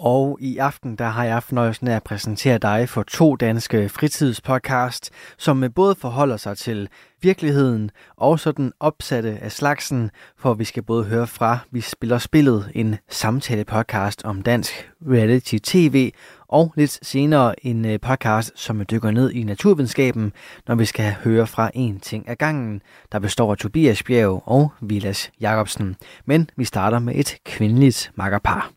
[0.00, 5.10] Og i aften der har jeg fornøjelsen af at præsentere dig for to danske fritidspodcast,
[5.38, 6.88] som med både forholder sig til
[7.22, 12.18] virkeligheden og så den opsatte af slagsen, for vi skal både høre fra Vi spiller
[12.18, 16.12] spillet, en samtale-podcast om dansk reality tv,
[16.48, 20.32] og lidt senere en øh, podcast, som dykker ned i naturvidenskaben,
[20.68, 24.72] når vi skal høre fra en ting af gangen, der består af Tobias Bjerg og
[24.80, 25.96] Vilas Jacobsen.
[26.24, 28.70] Men vi starter med et kvindeligt makkerpar.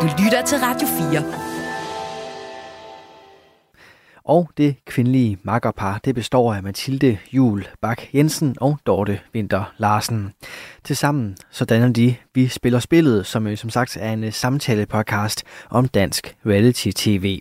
[0.00, 1.24] Du lytter til Radio 4.
[4.24, 10.32] Og det kvindelige makkerpar, det består af Mathilde Jul Bak Jensen og Dorte Vinter Larsen.
[10.84, 15.42] Tilsammen så danner de Vi Spiller Spillet, som jo som sagt er en øh, samtale-podcast
[15.70, 17.40] om dansk reality-tv.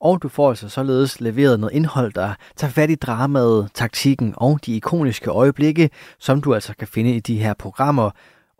[0.00, 4.60] Og du får altså således leveret noget indhold, der tager fat i dramaet, taktikken og
[4.66, 8.10] de ikoniske øjeblikke, som du altså kan finde i de her programmer,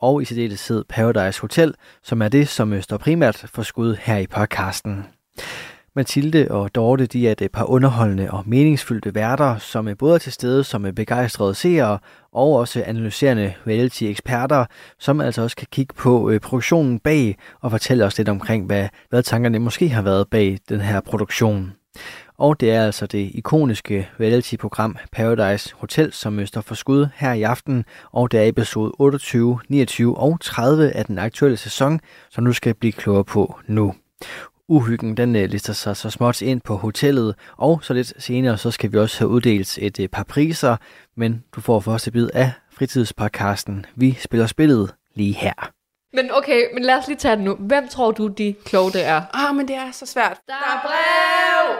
[0.04, 4.16] og i særdeleshed Paradise Hotel, som er det, som øh, står primært for skud her
[4.16, 5.04] i podcasten.
[5.96, 9.94] Mathilde og Dorte de er et øh, par underholdende og meningsfyldte værter, som øh, er
[9.94, 11.98] både til stede som begejstrede seere
[12.32, 14.64] og også analyserende reality-eksperter,
[14.98, 19.22] som altså også kan kigge på produktionen bag og fortælle os lidt omkring, hvad, hvad
[19.22, 21.72] tankerne måske har været bag den her produktion.
[22.38, 27.42] Og det er altså det ikoniske reality-program Paradise Hotel, som møster for skud her i
[27.42, 32.52] aften, og det er episode 28, 29 og 30 af den aktuelle sæson, som du
[32.52, 33.94] skal blive klogere på nu.
[34.68, 38.70] Uhyggen den øh, lister sig så småt ind på hotellet, og så lidt senere så
[38.70, 40.76] skal vi også have uddelt et øh, par priser,
[41.16, 45.73] men du får første bid af fritidspodcasten Vi spiller spillet lige her.
[46.14, 47.54] Men okay, men lad os lige tage det nu.
[47.54, 49.22] Hvem tror du, de kloge det er?
[49.34, 50.40] Ah, men det er så svært.
[50.46, 51.76] Der er brev!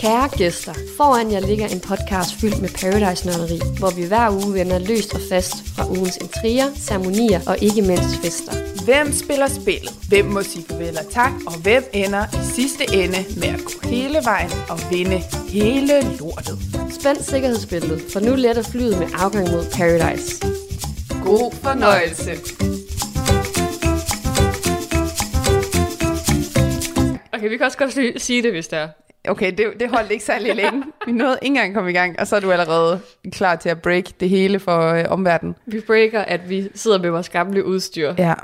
[0.00, 4.78] Kære gæster, foran jer ligger en podcast fyldt med paradise-nørderi, hvor vi hver uge vender
[4.78, 8.52] løst og fast fra ugens intriger, ceremonier og ikke mindst fester.
[8.84, 9.92] Hvem spiller spillet?
[10.08, 11.32] Hvem må sige farvel og tak?
[11.46, 15.18] Og hvem ender i sidste ende med at gå hele vejen og vinde
[15.48, 16.58] hele lortet?
[17.00, 20.49] Spænd sikkerhedsbæltet, for nu letter flyet med afgang mod paradise.
[21.24, 22.30] God fornøjelse.
[27.32, 28.88] Okay, vi kan også godt sige det, hvis det er.
[29.28, 30.82] Okay, det, det holdt ikke særlig længe.
[31.06, 33.00] Vi nåede ikke engang at komme i gang, og så er du allerede
[33.32, 35.54] klar til at break det hele for øh, omverdenen.
[35.66, 38.14] Vi breaker, at vi sidder med vores gamle udstyr.
[38.18, 38.34] Ja.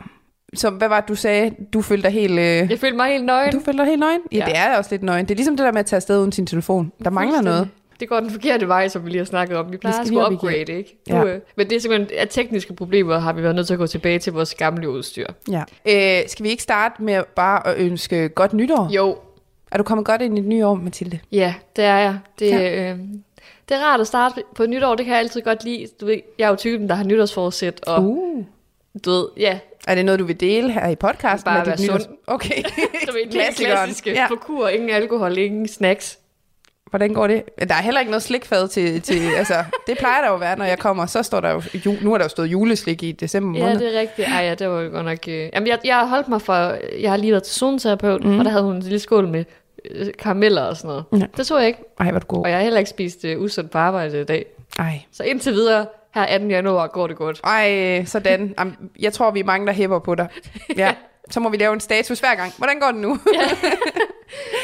[0.55, 1.51] Så hvad var det, du sagde?
[1.73, 2.33] Du følte dig helt...
[2.33, 2.71] Øh...
[2.71, 3.53] Jeg følte mig helt nøgen.
[3.53, 4.21] Du følte dig helt nøgen?
[4.33, 4.45] Ja, Ja.
[4.45, 5.25] det er også lidt nøgen.
[5.27, 6.93] Det er ligesom det der med at tage afsted uden sin telefon.
[7.05, 7.69] Der mangler noget.
[8.01, 9.73] Det går den forkerte vej, som vi lige har snakket om.
[9.73, 10.99] Vi plejer skal at vi skulle upgrade, ikke?
[11.09, 11.19] Ja.
[11.21, 13.79] Nu, øh, men det er simpelthen af tekniske problemer, har vi været nødt til at
[13.79, 15.27] gå tilbage til vores gamle udstyr.
[15.51, 15.63] Ja.
[15.87, 18.89] Øh, skal vi ikke starte med bare at ønske godt nytår?
[18.93, 19.19] Jo,
[19.73, 21.19] Er du kommet godt ind i det nye år, Mathilde?
[21.33, 22.19] ja, det er jeg.
[22.39, 22.91] Det, Ja.
[22.93, 22.99] øh,
[23.69, 25.87] det er rart at starte på et nytår, det kan jeg altid godt lide.
[26.01, 28.45] Du ved, jeg er jo typen, der har nytårsforsæt, og Uh.
[29.05, 29.59] du ved, ja,
[29.89, 31.45] Er det noget, du vil dele her i podcasten?
[31.45, 32.03] Bare være sund.
[32.27, 32.63] Okay.
[32.63, 33.73] det Klassikeren.
[33.77, 34.29] klassiske ja.
[34.29, 36.19] på kur, ingen alkohol, ingen snacks.
[36.91, 37.43] Hvordan går det?
[37.69, 39.55] Der er heller ikke noget slikfad til, til altså,
[39.87, 41.07] det plejer der jo at være, når jeg kommer.
[41.07, 43.79] Så står der jo, ju, nu er der jo stået juleslik i december Ja, måned.
[43.81, 44.29] det er rigtigt.
[44.29, 45.19] Ej, ja, det var jo godt nok...
[45.29, 45.49] Øh...
[45.55, 46.77] Jamen, jeg, jeg har holdt mig for...
[47.01, 48.39] Jeg har lige været til zoneterapeut, mm.
[48.39, 49.45] og der havde hun en lille skål med
[49.91, 51.05] øh, karameller og sådan noget.
[51.23, 51.27] Ja.
[51.37, 52.43] Det så jeg ikke, Ej, hvor god.
[52.45, 54.47] og jeg har heller ikke spist øh, usundt på arbejde i dag.
[54.79, 55.01] Ej.
[55.13, 56.45] Så indtil videre, her 2.
[56.47, 57.41] januar, går det godt.
[57.45, 58.55] Ej, sådan.
[58.57, 60.29] Am, Jeg tror, vi er mange, der hæpper på dig.
[60.77, 60.95] Ja.
[61.31, 62.53] Så må vi lave en status hver gang.
[62.59, 63.19] Hvordan går det nu?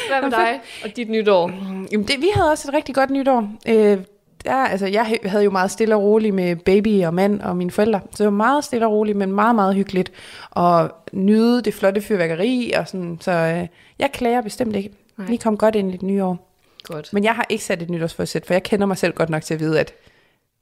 [0.08, 1.50] Hvad med dig og dit nytår?
[1.92, 3.48] Jamen, det, vi havde også et rigtig godt nytår.
[3.68, 3.98] Øh,
[4.44, 7.70] der, altså, jeg havde jo meget stille og roligt med baby og mand og mine
[7.70, 8.00] forældre.
[8.00, 10.12] Så det var meget stille og roligt, men meget, meget hyggeligt.
[10.50, 13.18] Og nyde det flotte fyrværkeri og sådan.
[13.20, 13.66] Så øh,
[13.98, 14.90] jeg klager bestemt ikke.
[15.18, 15.26] Nej.
[15.26, 16.48] Vi kom godt ind i det nye år.
[16.84, 17.12] Godt.
[17.12, 19.54] Men jeg har ikke sat et nytårsforsæt, for jeg kender mig selv godt nok til
[19.54, 19.94] at vide, at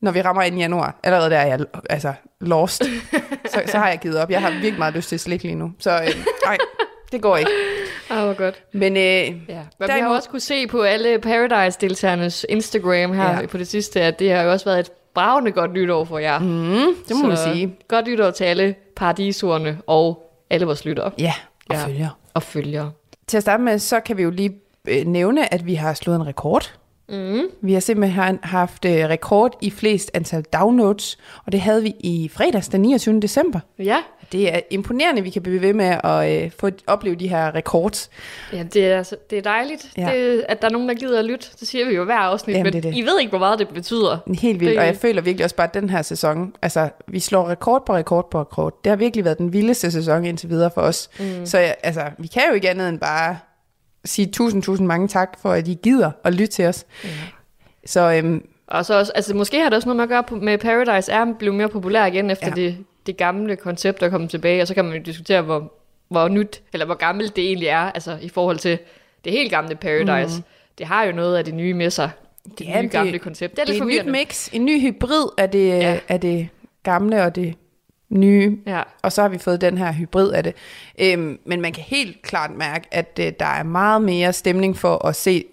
[0.00, 1.60] når vi rammer ind i januar, allerede der er jeg
[1.90, 2.84] altså, lost,
[3.52, 4.30] så, så har jeg givet op.
[4.30, 5.72] Jeg har virkelig meget lyst til slik lige nu.
[5.78, 6.08] Så øh,
[6.44, 6.56] nej,
[7.12, 7.50] det går ikke.
[8.12, 8.62] Ah, hvor godt.
[8.72, 9.60] Men øh, Ja.
[9.78, 13.46] Men vi har også kunne se på alle Paradise-deltagernes Instagram her Ja.
[13.46, 16.38] på det sidste, at det har jo også været et bravende godt nytår for jer.
[16.38, 17.74] Mm, det må man sige.
[17.88, 21.32] Godt nytår til alle paradisorerne og alle vores lyttere Ja,
[21.68, 21.84] og Ja.
[21.86, 22.08] følger.
[22.34, 22.92] og følgere.
[23.26, 24.52] Til at starte med, så kan vi jo lige
[24.88, 26.74] øh, nævne, at vi har slået en rekord.
[27.08, 27.40] Mm.
[27.62, 32.30] Vi har simpelthen haft øh, rekord i flest antal downloads, og det havde vi i
[32.34, 33.20] fredags den 29.
[33.20, 33.60] december.
[33.78, 33.96] Ja.
[34.32, 38.10] Det er imponerende, vi kan blive ved med at øh, få opleve de her rekords.
[38.52, 40.10] Ja, det er, det er dejligt, Ja.
[40.14, 41.46] det, at der er nogen, der gider at lytte.
[41.60, 42.94] Det siger vi jo hver afsnit, Jamen, men det det.
[42.96, 44.18] I ved ikke, hvor meget det betyder.
[44.40, 47.20] Helt vildt, Det- og jeg føler virkelig også bare, at den her sæson, altså vi
[47.20, 48.78] slår rekord på rekord på rekord.
[48.84, 51.10] Det har virkelig været den vildeste sæson indtil videre for os.
[51.18, 51.46] Mm.
[51.46, 53.38] Så ja, altså, vi kan jo ikke andet end bare
[54.04, 56.84] sige tusind, tusind mange tak for, at I gider at lytte til os.
[57.04, 57.08] Mm.
[57.86, 60.58] Så øhm, Og så også, altså måske har det også noget med at gøre med
[60.58, 62.52] Paradise er blevet mere populær igen efter ja.
[62.54, 62.76] det,
[63.10, 65.72] det gamle koncept, er kommet tilbage, og så kan man jo diskutere, hvor,
[66.08, 68.78] hvor nyt, eller hvor gammelt det egentlig er, altså i forhold til
[69.24, 70.36] det helt gamle Paradise.
[70.38, 70.44] Mm.
[70.78, 72.10] Det har jo noget af det nye med sig,
[72.58, 73.52] det Ja, nye det- gamle koncept.
[73.56, 75.68] Det er det lidt er et nyt mix, en ny hybrid af det.
[75.68, 75.98] Ja.
[76.08, 76.48] af det
[76.82, 77.54] gamle og det
[78.08, 78.58] nye.
[78.66, 78.82] Ja.
[79.02, 80.54] Og så har vi fået den her hybrid af det.
[80.98, 85.06] Øhm, men man kan helt klart mærke, at øh, der er meget mere stemning for
[85.06, 85.44] at se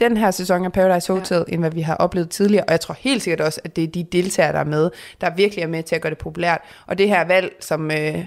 [0.00, 1.52] den her sæson af Paradise Hotel, ja.
[1.52, 2.64] end hvad vi har oplevet tidligere.
[2.64, 5.30] Og jeg tror helt sikkert også, at det er de deltagere, der er med, der
[5.34, 6.60] virkelig er med til at gøre det populært.
[6.86, 8.18] Og det her valg, som øh,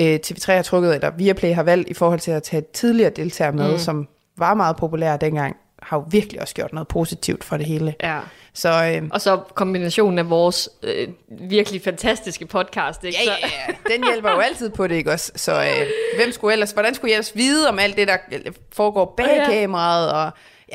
[0.00, 3.52] øh, TV3 har trukket, eller Viaplay har valgt i forhold til at tage tidligere deltagere
[3.52, 3.78] med, mm.
[3.78, 7.94] som var meget populære dengang, har jo virkelig også gjort noget positivt for det hele.
[8.02, 8.18] Ja.
[8.54, 8.68] Så
[9.02, 13.18] øh, Og så kombinationen af vores øh, virkelig fantastiske podcast, ikke?
[13.26, 13.94] Ja, ja, ja.
[13.94, 15.32] Den hjælper jo altid på det, ikke også?
[15.36, 15.86] Så øh,
[16.16, 18.16] hvem skulle ellers, hvordan skulle jeg ellers vide om alt det, der
[18.72, 19.50] foregår bag Ja.
[19.50, 20.12] kameraet?
[20.12, 20.30] Og,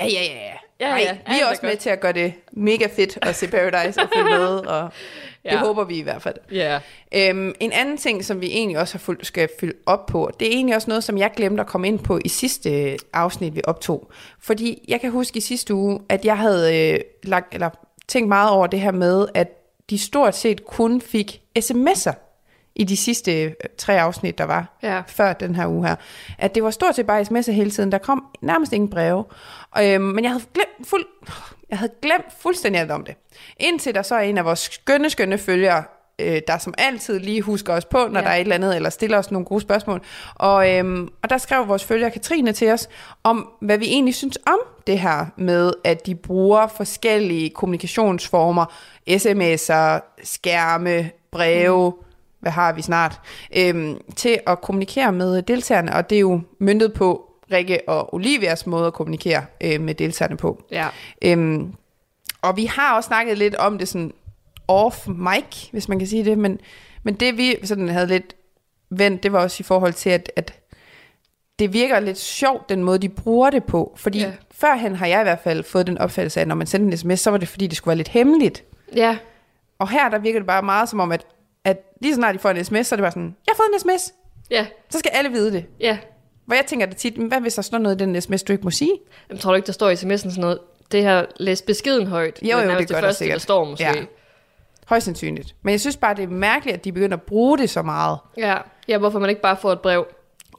[0.06, 0.34] ja, ja, ja.
[0.34, 0.54] ja.
[0.82, 1.14] Ja, Nej, ja.
[1.14, 1.80] vi er er også med godt.
[1.80, 4.84] til at gøre det mega fedt at se Paradise og følge med, og
[5.44, 5.58] det Ja.
[5.58, 6.36] håber vi i hvert fald.
[6.52, 6.80] Ja.
[7.16, 10.48] Øhm, en anden ting, som vi egentlig også har fuldt, skal fylde op på, det
[10.48, 13.62] er egentlig også noget, som jeg glemte at komme ind på i sidste afsnit, vi
[13.64, 14.12] optog.
[14.42, 17.70] Fordi jeg kan huske i sidste uge, at jeg havde øh, lagt, eller
[18.08, 19.48] tænkt meget over det her med, at
[19.90, 22.14] de stort set kun fik sms'er
[22.80, 25.02] i de sidste øh, tre afsnit, der var Ja.
[25.08, 25.96] før den her uge her.
[26.38, 27.92] At det var stort set bare sms'er hele tiden.
[27.92, 29.24] Der kom nærmest ingen breve.
[29.72, 31.06] Og, øhm, men jeg havde glemt, fuld,
[31.70, 33.16] jeg havde glemt fuldstændig alt om det.
[33.60, 35.84] Indtil der så er en af vores skønne, skønne følgere,
[36.20, 38.20] øh, der som altid lige husker os på, når.
[38.20, 38.26] Ja.
[38.26, 40.02] der er et eller andet, eller stiller os nogle gode spørgsmål.
[40.36, 42.90] Og, øhm, og der skrev vores følger Katrine til os,
[43.24, 48.66] om hvad vi egentlig synes om det her med, at de bruger forskellige kommunikationsformer,
[49.10, 52.06] sms'er, skærme, breve, mm.
[52.40, 53.20] Hvad har vi snart,
[53.56, 58.68] øhm, til at kommunikere med deltagerne, og det er jo myndet på Rikke og Olivias
[58.68, 60.64] måde at kommunikere øh, med deltagerne på.
[60.72, 60.88] Ja.
[61.22, 61.74] Øhm,
[62.42, 64.14] og vi har også snakket lidt om det sådan
[64.68, 66.60] off mic, hvis man kan sige det, men,
[67.04, 68.36] men det vi sådan havde lidt
[68.90, 70.54] vendt, det var også i forhold til, at, at
[71.60, 73.94] det virker lidt sjovt, den måde, de bruger det på.
[73.98, 74.32] Fordi ja.
[74.52, 76.98] Førhen har jeg i hvert fald fået den opfattelse af, at når man sendte en
[76.98, 78.64] sms, så var det fordi, det skulle være lidt hemmeligt.
[78.96, 79.18] Ja.
[79.80, 81.26] Og her, der virker det bare meget som om, at,
[81.70, 83.56] at lige så snart de får en sms, så er det bare sådan, jeg har
[83.58, 84.14] fået en sms,
[84.52, 84.66] Ja.
[84.90, 85.66] så skal alle vide det.
[85.80, 85.98] Ja.
[86.46, 88.54] Hvor jeg tænker det tit, "Men hvad hvis der står noget i den sms, du
[88.54, 88.92] ikke må sige?
[89.30, 90.60] Jeg tror du ikke, der står i sms'en sådan noget,
[90.92, 92.40] det her læs beskeden højt.
[92.42, 93.36] Jo, jo, nærmest det gør det der første, sikkert.
[93.36, 93.84] der står måske.
[93.86, 93.94] Ja.
[94.86, 95.56] Højst sandsynligt.
[95.62, 98.18] Men jeg synes bare, det er mærkeligt, at de begynder at bruge det så meget.
[98.38, 98.58] Ja.
[98.88, 100.08] ja, hvorfor man ikke bare får et brev,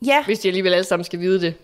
[0.07, 1.55] Ja, hvis de alligevel alle sammen skal vide det.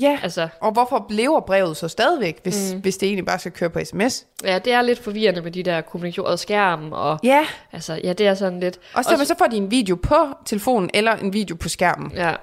[0.00, 0.18] Ja.
[0.22, 2.80] Altså, Og hvorfor lever brevet så stadigvæk, hvis, mm.
[2.80, 4.26] hvis det egentlig bare skal køre på sms?
[4.44, 8.12] ja, det er lidt forvirrende med de der kommunikation og skærmen, og Ja, altså, ja,
[8.12, 8.78] det er sådan lidt...
[8.94, 10.16] og så, så får de en video på
[10.46, 12.12] telefonen, eller en video på skærmen.
[12.16, 12.34] Ja.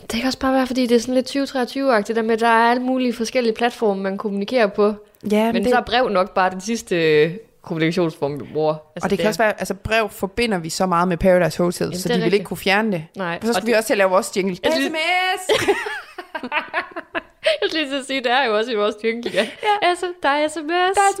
[0.00, 2.46] Det kan også bare være, fordi det er sådan lidt 2023-agtigt, der med, at der
[2.48, 4.94] er alle mulige forskellige platforme, man kommunikerer på.
[5.30, 7.32] Ja, Men, men det, så er brev nok bare den sidste øh,
[7.62, 8.72] kommunikationsform, vi bruger.
[8.74, 11.84] Altså, og det kan også være, altså brev forbinder vi så meget med Paradise Hotel,
[11.84, 12.34] Jamen, så det de vil rigtigt.
[12.40, 13.04] ikke kunne fjerne det.
[13.16, 14.56] Nej, Og så og skal vi det- også til at lave vores jingle.
[14.64, 15.68] Jeg SMS!
[17.62, 19.48] Jeg skulle lige sige, det er jo også i vores jingle, ja.
[19.82, 21.12] Altså, der er sms, Der er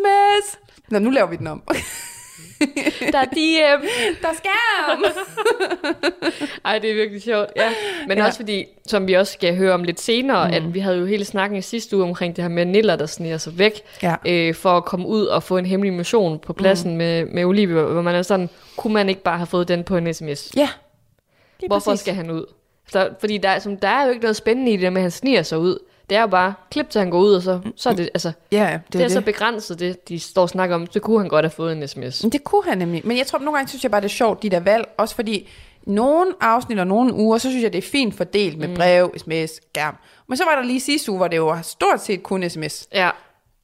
[0.42, 0.58] SMS!
[0.88, 1.62] Nå, nu laver vi den om.
[3.12, 3.84] der er DM.
[4.22, 5.04] Der er skærm!
[6.64, 7.72] Ej, det er virkelig sjovt, ja.
[8.08, 8.22] Men Ja.
[8.22, 8.26] ja.
[8.26, 10.54] også fordi, som vi også skal høre om lidt senere, mm.
[10.54, 13.06] at vi havde jo hele snakken i sidste uge omkring det her med Niller, der
[13.06, 13.72] sniger sig væk,
[14.02, 14.14] Ja.
[14.26, 16.96] øh, for at komme ud og få en hemmelig mission på pladsen mm.
[16.96, 19.96] med, med Olivia, hvor man er sådan, kunne man ikke bare have fået den på
[19.96, 20.50] en sms?
[20.56, 20.68] Ja.
[21.60, 22.00] Lige Hvorfor præcis.
[22.00, 22.44] skal han ud?
[22.92, 24.96] Så, fordi der, er- som, der er jo ikke noget spændende i det der med,
[24.98, 25.78] at han sniger sig ud.
[26.10, 28.32] Det er jo bare, klip til han går ud, og så, så er det, altså,
[28.52, 29.24] Ja, det, det, det er er så det.
[29.24, 30.86] begrænset, det de står og snakker om.
[30.90, 32.18] Så kunne han godt have fået en sms.
[32.18, 33.02] Det kunne han nemlig.
[33.06, 34.84] Men jeg tror, nogle gange synes jeg bare, det er sjovt, de der valg.
[34.96, 35.48] Også fordi
[35.86, 39.50] nogle afsnit og nogle uger, så synes jeg, det er fint fordelt med brev, sms,
[39.50, 39.96] skærm.
[40.28, 42.88] Men så var der lige sidste uge, hvor det var stort set kun sms.
[42.94, 43.10] Ja,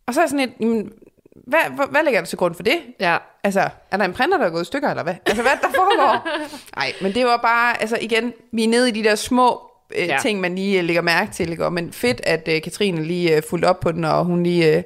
[0.06, 0.92] Og så er sådan jamen,
[1.34, 2.78] hvad, hvad, hvad ligger der til grund for det?
[3.00, 3.16] ja.
[3.44, 5.14] Altså, er der en printer, der er gået i stykker, eller hvad?
[5.26, 6.28] Altså, hvad er der foregår?
[6.76, 10.06] Nej, men det var bare, altså igen, vi er nede i de der små øh,
[10.06, 10.18] ja.
[10.22, 11.50] Ting, man lige øh, lægger mærke til.
[11.50, 11.70] Ikke?
[11.70, 14.82] Men fedt, at øh, Katrine lige øh, fulgte op på den, og hun lige øh,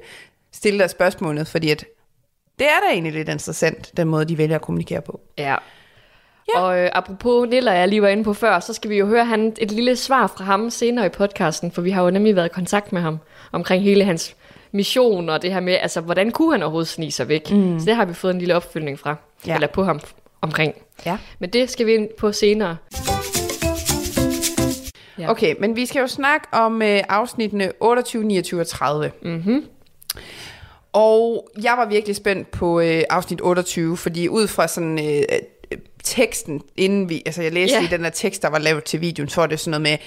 [0.51, 1.85] stillede dig spørgsmålet, fordi at
[2.59, 5.21] det er da egentlig lidt interessant, den måde, de vælger at kommunikere på.
[5.37, 5.55] Ja.
[6.53, 6.59] ja.
[6.59, 9.25] Og øh, apropos Niller, jeg lige var inde på før, så skal vi jo høre
[9.25, 12.45] han, et lille svar fra ham senere i podcasten, for vi har jo nemlig været
[12.45, 13.19] i kontakt med ham
[13.51, 14.35] omkring hele hans
[14.71, 17.51] mission og det her med, altså hvordan kunne han overhovedet snige sig væk?
[17.51, 17.79] Mm.
[17.79, 19.15] Så det har vi fået en lille opfølgning fra,
[19.47, 19.53] Ja.
[19.55, 19.99] eller på ham
[20.41, 20.73] omkring.
[21.05, 21.17] Ja.
[21.39, 22.77] Men det skal vi ind på senere.
[25.19, 25.29] Ja.
[25.31, 29.11] Okay, men vi skal jo snakke om øh, afsnittene 28, 29 og 30.
[29.21, 29.65] Mhm.
[30.93, 35.23] Og jeg var virkelig spændt på øh, afsnit 28, fordi ud fra sådan øh,
[35.71, 37.83] øh, teksten, inden vi, altså jeg læste yeah.
[37.83, 39.97] i den der tekst, der var lavet til videoen, så var det sådan noget med,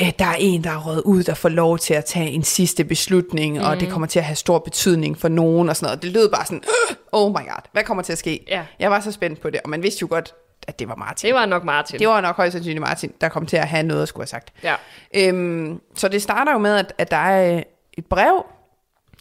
[0.00, 2.84] der er en, der er røget ud, der får lov til at tage en sidste
[2.84, 3.64] beslutning, mm.
[3.64, 6.02] og det kommer til at have stor betydning for nogen og sådan noget.
[6.02, 8.44] Det lød bare sådan, "Øh, oh my god, hvad kommer til at ske?
[8.48, 8.64] Ja.
[8.78, 10.34] Jeg var så spændt på det, og man vidste jo godt,
[10.68, 11.26] at det var Martin.
[11.26, 11.98] Det var nok Martin.
[11.98, 14.26] Det var nok højst sandsynligt Martin, der kom til at have noget at skulle have
[14.28, 14.52] sagt.
[14.62, 14.74] Ja.
[15.14, 17.62] Øhm, så det starter jo med, at, at der er
[17.98, 18.44] et brev.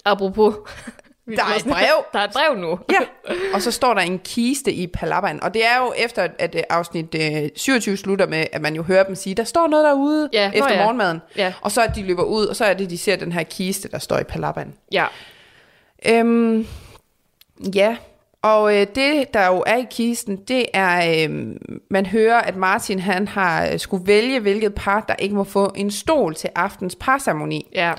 [0.05, 0.55] Apropos.
[1.35, 2.05] Der er et brev.
[2.13, 2.79] Der er et brev nu.
[2.91, 5.43] Ja, og så står der en kiste i Palaban.
[5.43, 8.83] Og det er jo efter, at, øh, afsnit øh, 27 slutter med, at man jo
[8.83, 10.81] hører dem sige, der står noget derude Ja, efter ja.
[10.83, 11.21] morgenmaden.
[11.37, 11.53] Ja.
[11.61, 13.89] Og så at de løber ud, og så er det, de ser den her kiste,
[13.91, 14.73] der står i Palaban.
[14.91, 15.05] Ja.
[16.05, 16.67] Øhm,
[17.75, 17.97] ja,
[18.41, 21.55] og øh, det, der jo er i kisten, det er, øh,
[21.89, 25.71] man hører, at Martin han har øh, skulle vælge, hvilket par, der ikke må få
[25.75, 27.67] en stol til aftens parceremoni.
[27.73, 27.93] Ja.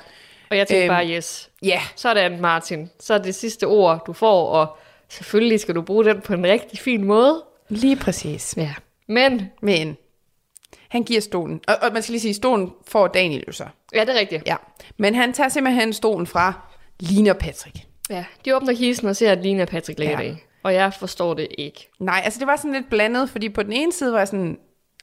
[0.51, 1.49] Og jeg tænkte Øhm, bare, yes.
[1.63, 2.89] Ja, Sådan, Martin.
[2.99, 4.77] Så er det sidste ord, du får, og
[5.09, 7.43] selvfølgelig skal du bruge den på en rigtig fin måde.
[7.69, 8.53] lige præcis.
[8.57, 8.73] Ja.
[9.07, 9.97] Men, Men
[10.89, 13.65] han giver stolen, og, og man skal lige sige, stolen får Daniel jo så.
[13.95, 14.43] ja, det er rigtigt.
[14.47, 14.55] Ja,
[14.97, 16.53] men han tager simpelthen stolen fra
[16.99, 17.77] Line og Patrick.
[18.09, 18.25] Ja.
[18.45, 20.31] De åbner kisten og ser, at Lina og Patrick ligger ja.
[20.31, 20.35] i.
[20.63, 21.89] Og jeg forstår det ikke.
[21.99, 24.57] Nej, altså det var sådan lidt blandet, fordi på den ene side var jeg sådan,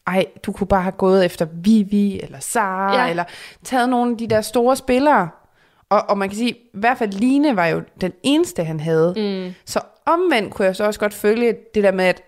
[0.07, 3.11] ej, du kunne bare have gået efter Vivi eller Sara, ja.
[3.11, 3.25] Eller
[3.65, 5.29] taget nogle af de der store spillere.
[5.89, 9.15] Og, og man kan sige, i hvert fald Line var jo den eneste, han havde.
[9.17, 9.55] Mm.
[9.65, 12.23] Så omvendt kunne jeg så også godt følge det der med, at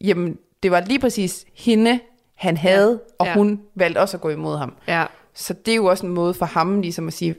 [0.00, 2.00] jamen, det var lige præcis hende,
[2.34, 3.14] han havde, ja.
[3.18, 3.34] og Ja.
[3.34, 4.74] hun valgte også at gå imod ham.
[4.88, 5.04] Ja.
[5.34, 7.34] Så det er jo også en måde for ham ligesom at sige,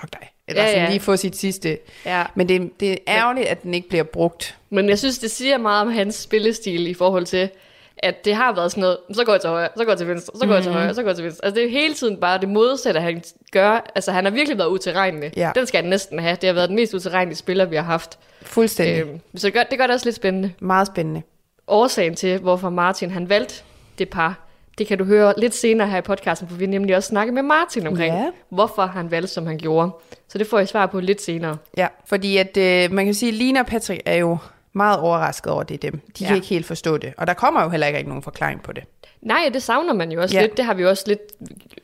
[0.00, 0.28] fuck dig.
[0.48, 0.90] Eller Ja, sådan ja.
[0.90, 1.78] lige få sit sidste.
[2.04, 2.24] Ja.
[2.34, 4.58] Men det, det er ærgerligt, at den ikke bliver brugt.
[4.70, 7.50] Men jeg synes, det siger meget om hans spillestil i forhold til,
[8.02, 10.08] at det har været sådan noget, så går jeg til højre, så går jeg til
[10.08, 11.44] venstre, så går jeg til højre, så går jeg til venstre.
[11.44, 13.90] Altså det er hele tiden bare det modsatte, han gør.
[13.94, 15.32] Altså han har virkelig været utilregnelig.
[15.36, 15.52] Ja.
[15.54, 16.36] Den skal han næsten have.
[16.40, 18.18] Det har været den mest utilregnelige spiller, vi har haft.
[18.42, 19.00] Fuldstændig.
[19.02, 20.52] Øhm, så det gør, det gør det også lidt spændende.
[20.60, 21.22] Meget spændende.
[21.68, 23.54] Årsagen til, hvorfor Martin han valgte
[23.98, 24.44] det par,
[24.78, 27.42] det kan du høre lidt senere her i podcasten, for vi nemlig også snakket med
[27.42, 28.26] Martin omkring, Ja.
[28.50, 29.90] hvorfor han valgte, som han gjorde.
[30.28, 31.56] Så det får jeg svar på lidt senere.
[31.76, 34.38] Ja, fordi at øh, man kan sige, at Lina og Patrick er jo
[34.72, 36.00] meget overrasket over, det er dem.
[36.00, 36.26] De ja.
[36.26, 36.34] kan Ja.
[36.34, 37.12] ikke helt forstå det.
[37.18, 38.84] Og der kommer jo heller ikke nogen forklaring på det.
[39.22, 40.40] Nej, det savner man jo også Ja.
[40.40, 40.46] ja.
[40.46, 40.56] lidt.
[40.56, 41.20] Det har vi også lidt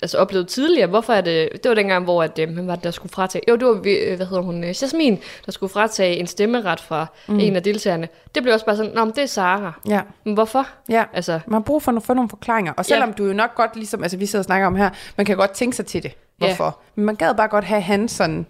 [0.02, 0.86] altså, oplevet tidligere.
[0.86, 1.48] Hvorfor er det...
[1.52, 3.42] Det var dengang, hvor at, øh, hvem var det, der skulle fratage...
[3.48, 7.06] Jo, det var, øh, hvad hedder hun, øh, Jasmin, der skulle fratage en stemmeret fra
[7.28, 7.38] mm.
[7.40, 8.08] en af deltagerne.
[8.34, 9.72] Det blev også bare sådan, Nå, men det er Sara.
[9.88, 10.66] Ja, Men hvorfor?
[10.88, 11.04] ja.
[11.12, 12.72] Altså, Man har brug for at få nogle forklaringer.
[12.76, 13.14] Og selvom Ja.
[13.14, 15.50] du jo nok godt, ligesom altså vi sidder og snakker om her, man kan godt
[15.50, 16.12] tænke sig til det.
[16.40, 16.46] Ja.
[16.46, 16.78] Hvorfor?
[16.94, 18.46] Men man gad bare godt have hans sådan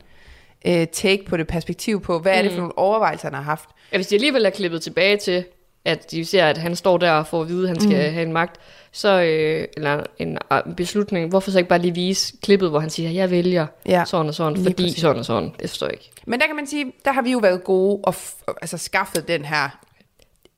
[0.65, 3.69] øh, take på det perspektiv på, hvad er det for nogle overvejelser, han har haft.
[3.93, 5.45] ja, hvis de alligevel er klippet tilbage til,
[5.85, 8.15] at de ser, at han står der og får at vide, at han skal mm.
[8.15, 8.57] have en magt,
[8.93, 12.91] så, øh, eller en øh, beslutning, hvorfor så ikke bare lige vise klippet, hvor han
[12.91, 15.01] siger, jeg vælger Ja, sådan og sådan, lige fordi præcis.
[15.01, 15.53] sådan og sådan.
[15.61, 16.11] Det forstår jeg ikke.
[16.27, 19.29] Men der kan man sige, der har vi jo været gode og f- altså skaffet
[19.29, 19.69] den her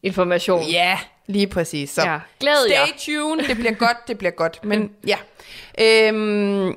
[0.02, 0.62] Information.
[0.62, 1.90] Ja, lige præcis.
[1.90, 2.86] Så Ja, glæd jer.
[2.86, 4.60] stay tuned, det bliver godt, det bliver godt.
[4.64, 5.16] Men ja.
[5.80, 6.74] Øhm,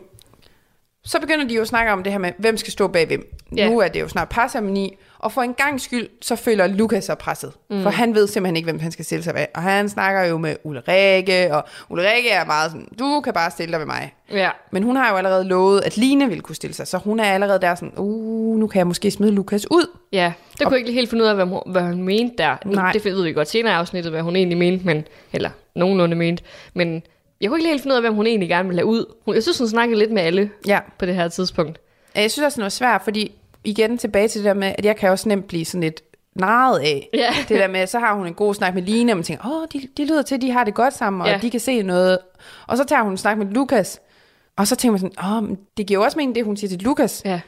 [1.10, 3.36] så begynder de jo at snakke om det her med, hvem skal stå bag hvem.
[3.58, 3.70] Ja.
[3.70, 7.18] Nu er det jo snart parceremoni, og for en gang skyld, så føler Lukas sig
[7.18, 7.52] presset.
[7.70, 7.84] Mm.
[7.84, 9.48] For han ved simpelthen ikke, hvem han skal stille sig bag.
[9.56, 13.72] Og han snakker jo med Ulrike, og Ulrike er meget sådan, du kan bare stille
[13.72, 14.14] dig ved mig.
[14.32, 14.50] Ja.
[14.72, 17.34] Men hun har jo allerede lovet, at Line vil kunne stille sig, så hun er
[17.34, 19.98] allerede der sådan, uh, nu kan jeg måske smide Lukas ud.
[20.12, 22.56] Ja, det kunne jeg ikke helt finde ud af, hvad hun, hvad hun mente der.
[22.66, 22.92] Nej.
[22.92, 26.44] Det ved vi godt senere i afsnittet, hvad hun egentlig mente, men, eller nogenlunde mente.
[26.74, 27.04] Men
[27.42, 29.06] jeg kunne ikke helt finde ud af, hvem hun egentlig gerne ville have ud.
[29.26, 31.80] Hun, jeg synes, hun snakkede lidt med alle Ja, på det her tidspunkt.
[32.16, 33.32] Jeg synes også, det var svært, fordi
[33.64, 36.02] igen tilbage til det der med, at jeg kan også nemt blive sådan lidt
[36.36, 37.10] narret af.
[37.14, 37.30] Ja.
[37.50, 39.68] Det der med, så har hun en god snak med Line, og man tænker, åh,
[39.74, 41.40] de, de lyder til, at de har det godt sammen, og Ja.
[41.42, 42.18] de kan se noget.
[42.68, 44.00] Og så tager hun en snak med Lukas,
[44.58, 46.80] og så tænker man sådan, åh, det giver jo også mening, det hun siger til
[46.82, 47.22] Lukas.
[47.26, 47.40] Ja.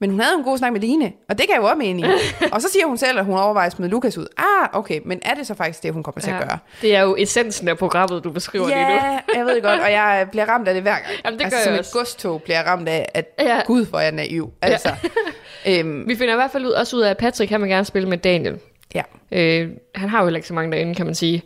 [0.00, 2.06] Men hun havde en god snak med Line, og det kan jo også mening.
[2.52, 4.26] og så siger hun selv, at hun overvejer at smide Lukas ud.
[4.38, 6.58] Ah, okay, men er det så faktisk det, hun kommer til at gøre?
[6.82, 8.94] Det er jo essensen af programmet, du beskriver lige nu.
[8.94, 11.04] Ja, jeg ved det godt, og jeg bliver ramt af det hver gang.
[11.24, 11.92] Jamen, det altså, gør som jeg et også.
[11.98, 13.60] godstog bliver jeg ramt af, at Ja.
[13.66, 14.50] gud, hvor er jeg naiv.
[14.62, 14.88] Altså,
[15.68, 17.84] øhm, Vi finder i hvert fald ud, også ud af, at Patrick han vil gerne
[17.84, 18.58] spille med Daniel.
[18.94, 19.02] ja.
[19.32, 21.42] Øh, han har jo heller ikke så mange derinde, kan man sige.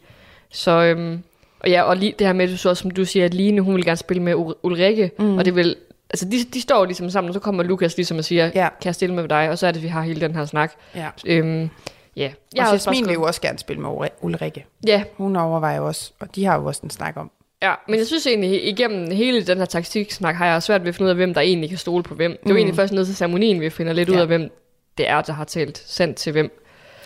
[0.52, 1.23] Så, øhm,
[1.61, 3.75] og ja, og lige det her med, du så, som du siger, at Line, hun
[3.76, 5.38] vil gerne spille med Ul- Ulrikke, mm.
[5.38, 5.76] og det vil,
[6.14, 8.50] altså de, de står ligesom sammen, og så kommer Lukas ligesom og siger, Ja.
[8.80, 10.73] kan jeg stille med dig, og så er det, vi har hele den her snak.
[10.94, 11.09] ja.
[11.26, 11.68] Øhm,
[12.16, 14.66] ja, Jeg og Jasmin vil jo også gerne spille med Ulrikke.
[14.87, 17.30] Ja, Hun overvejer også, og de har jo også en snak om.
[17.62, 20.94] Ja, men jeg synes egentlig, igennem hele den her taktiksnak, har jeg svært ved at
[20.94, 22.30] finde ud af, hvem der egentlig kan stole på hvem.
[22.33, 24.14] Det er jo egentlig først ned til ceremonien, vi finder lidt Ja.
[24.14, 24.50] ud af, hvem
[24.99, 26.61] det er, der har talt sandt til hvem.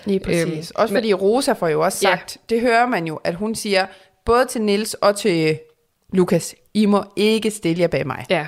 [0.04, 0.42] Lige præcis.
[0.46, 2.16] Øhm, også men- fordi Rosa får jo også Ja.
[2.16, 3.86] sagt, det hører man jo, at hun siger,
[4.24, 5.58] både til Nils og til
[6.12, 8.24] Lukas, I må ikke stille jer bag mig.
[8.30, 8.46] Ja,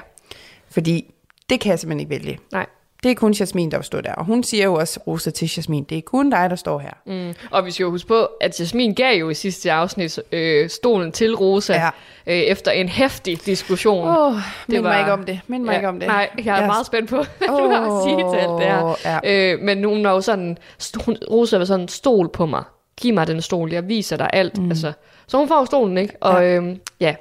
[0.70, 1.14] Fordi
[1.50, 2.38] det kan jeg simpelthen ikke vælge.
[2.52, 2.66] nej.
[3.02, 4.12] Det er kun Jasmin, der står der.
[4.12, 6.90] Og hun siger jo også, Rosa til Jasmin, det er kun dig, der står her.
[7.06, 7.34] Mm.
[7.50, 11.12] Og vi skal jo huske på, at Jasmin gav jo i sidste afsnit øh, stolen
[11.12, 11.88] til Rosa Ja.
[12.26, 14.08] øh, efter en hæftig diskussion.
[14.08, 14.34] Oh,
[14.68, 15.40] mind var- mig ikke om det.
[15.46, 16.08] Mind mig Ja, ikke om det.
[16.08, 16.66] Nej, jeg er Yes.
[16.66, 19.20] meget spændt på, hvad du har at sige til alt det her.
[19.24, 19.52] Ja.
[19.52, 22.62] Øh, men hun var jo sådan, st- hun, Rosa var sådan, stol på mig.
[23.00, 24.58] Giv mig den stol, jeg viser dig alt.
[24.58, 24.68] Mm.
[24.70, 24.92] Altså,
[25.26, 26.14] så hun får stolen, ikke?
[26.20, 26.54] Og ja.
[26.56, 27.14] Øhm, ja,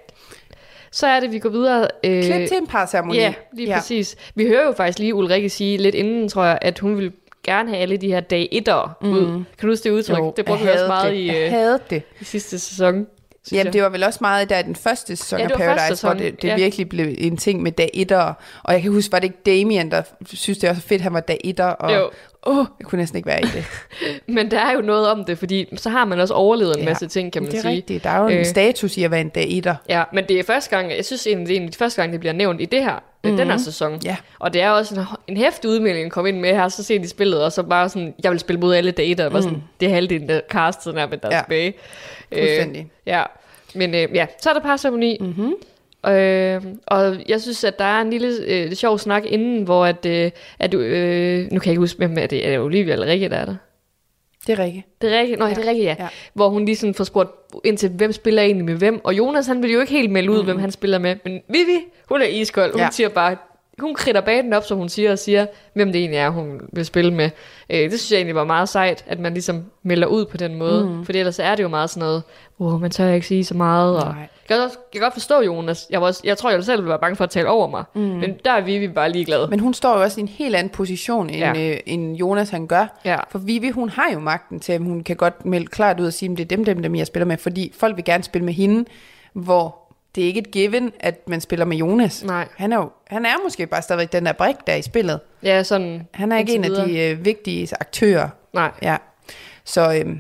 [0.92, 1.88] så er det, vi går videre.
[2.04, 3.18] Øh, Klip til en par ceremoni.
[3.18, 3.76] Ja, lige ja.
[3.78, 4.16] præcis.
[4.36, 7.12] Vi hører jo faktisk lige Ulrikke sige lidt inden, tror jeg, at hun vil
[7.44, 9.12] gerne have alle de her dag etter mm.
[9.12, 9.26] ud.
[9.28, 10.18] Kan du huske det udtryk?
[10.18, 11.18] Jo, det brugte vi også meget det.
[11.18, 12.04] i, øh, det.
[12.22, 13.08] i sidste sæson.
[13.52, 13.74] Jamen, jeg.
[13.74, 16.24] det var vel også meget der i den første sæson Ja, af Paradise, sæson, hvor
[16.24, 16.56] det, det ja.
[16.56, 18.34] virkelig blev en ting med dag etter.
[18.64, 20.02] Og jeg kan huske, var det ikke Damien, der
[20.34, 21.66] synes, det var så fedt, at han var dag etter.
[21.66, 22.10] Og, Jo.
[22.48, 23.66] Åh, jeg kunne næsten ikke være i det.
[24.36, 26.90] Men der er jo noget om det, fordi så har man også overlevet en Ja,
[26.90, 27.74] masse ting, kan man det er sige.
[27.74, 28.04] rigtigt.
[28.04, 28.46] Der er jo en Øh.
[28.46, 29.76] status i at være en dag etter.
[29.90, 32.20] Ja, men det er første gang, jeg synes egentlig, det er egentlig første gang, det
[32.20, 33.38] bliver nævnt i det her, mm-hmm.
[33.38, 34.00] den her sæson.
[34.04, 34.16] Ja.
[34.40, 37.00] Og det er også en, en hæftig udmelding at komme ind med her, så ser
[37.00, 39.64] de spillet, og så bare sådan, jeg vil spille mod alle data, og bare sådan,
[39.80, 41.42] det er halvdelen af castet nærmest, der er Ja.
[41.42, 41.74] tilbage.
[42.34, 42.82] Fuldstændig.
[42.82, 43.24] Øh, ja,
[43.76, 45.18] men øh, ja, så er der parceremoni.
[45.22, 45.54] Mm-hmm.
[46.12, 50.06] Øh, og jeg synes, at der er en lille øh, sjov snak inden, hvor at,
[50.06, 52.94] øh, at du, øh, nu kan jeg ikke huske, hvem er det, er det Olivia
[52.94, 53.56] eller Rikke, der er der?
[54.50, 55.02] Det er rigtigt.
[55.02, 55.40] Det er rigtigt.
[55.40, 55.54] Nå, ja.
[55.54, 55.96] det er rigtigt, ja.
[56.00, 56.08] Ja.
[56.34, 57.32] Hvor hun lige sådan får spurgt
[57.66, 59.02] ind til, hvem spiller egentlig med hvem.
[59.04, 60.46] Og Jonas, han vil jo ikke helt melde ud, mm.
[60.46, 61.16] hvem han spiller med.
[61.24, 61.78] Men Vivi,
[62.10, 62.72] hun er iskold.
[62.72, 62.88] Hun Ja.
[62.92, 63.38] siger bare,
[63.80, 66.86] hun kridter banen op, som hun siger, og siger, hvem det egentlig er, hun vil
[66.86, 67.30] spille med.
[67.70, 70.56] Øh, det synes jeg egentlig var meget sejt, at man ligesom melder ud på den
[70.56, 70.86] måde.
[70.86, 71.06] Mm.
[71.06, 72.24] For ellers er det jo meget sådan noget,
[72.60, 73.98] oh, man tør ikke sige så meget.
[74.04, 74.28] Og Nej.
[74.50, 75.88] Jeg, kan også, jeg kan godt forstå Jonas.
[75.90, 77.84] Jeg, var også, jeg tror, jeg selv ville være bange for at tale over mig.
[77.96, 78.02] Mm.
[78.02, 79.48] Men der er Vivi bare ligeglad.
[79.50, 81.72] Men hun står jo også i en helt anden position, end, Ja.
[81.72, 83.00] øh, end Jonas han gør.
[83.06, 83.18] Ja.
[83.30, 86.14] For Vivi, hun har jo magten til, at hun kan godt melde klart ud og
[86.14, 87.38] sige, at det er dem, dem, dem, jeg spiller med.
[87.38, 88.86] Fordi folk vil gerne spille med hende,
[89.34, 89.76] hvor
[90.16, 92.24] det er ikke et given, at man spiller med Jonas.
[92.26, 92.48] Nej.
[92.58, 95.20] Han er jo han er måske bare stadigvæk den der brik, der er i spillet.
[95.44, 98.30] Ja, sådan Han er ikke en af de øh, vigtige aktører.
[98.54, 98.72] Nej.
[98.82, 98.98] Ja.
[99.64, 100.20] Så øhm,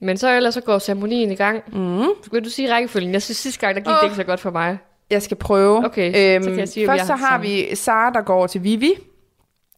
[0.00, 1.62] Men så ellers så går ceremonien i gang.
[1.72, 2.08] Mm.
[2.32, 3.12] Vil du sige rækkefølgen?
[3.12, 3.94] Jeg synes sidste gang, der gik oh.
[3.94, 4.78] det ikke så godt for mig.
[5.10, 5.84] jeg skal prøve.
[5.84, 7.46] Okay, så kan jeg sige, først så har har samme.
[7.46, 8.92] vi Sara, der går til Vivi.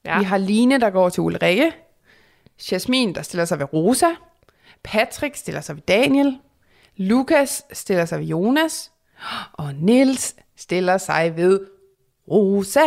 [0.04, 0.18] Ja.
[0.18, 1.72] Vi har Line, der går til Ulrikke.
[2.72, 4.06] Jasmin, der stiller sig ved Rosa.
[4.83, 6.38] Patrick stiller sig ved Daniel.
[6.96, 8.90] Lukas stiller sig ved Jonas.
[9.52, 11.61] Og Nils stiller sig ved
[12.30, 12.80] Rosa.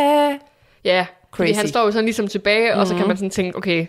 [0.83, 1.57] Ja, fordi Crazy.
[1.57, 2.79] han står jo sådan ligesom tilbage, mm-hmm.
[2.79, 3.85] og så kan man sådan tænke, okay,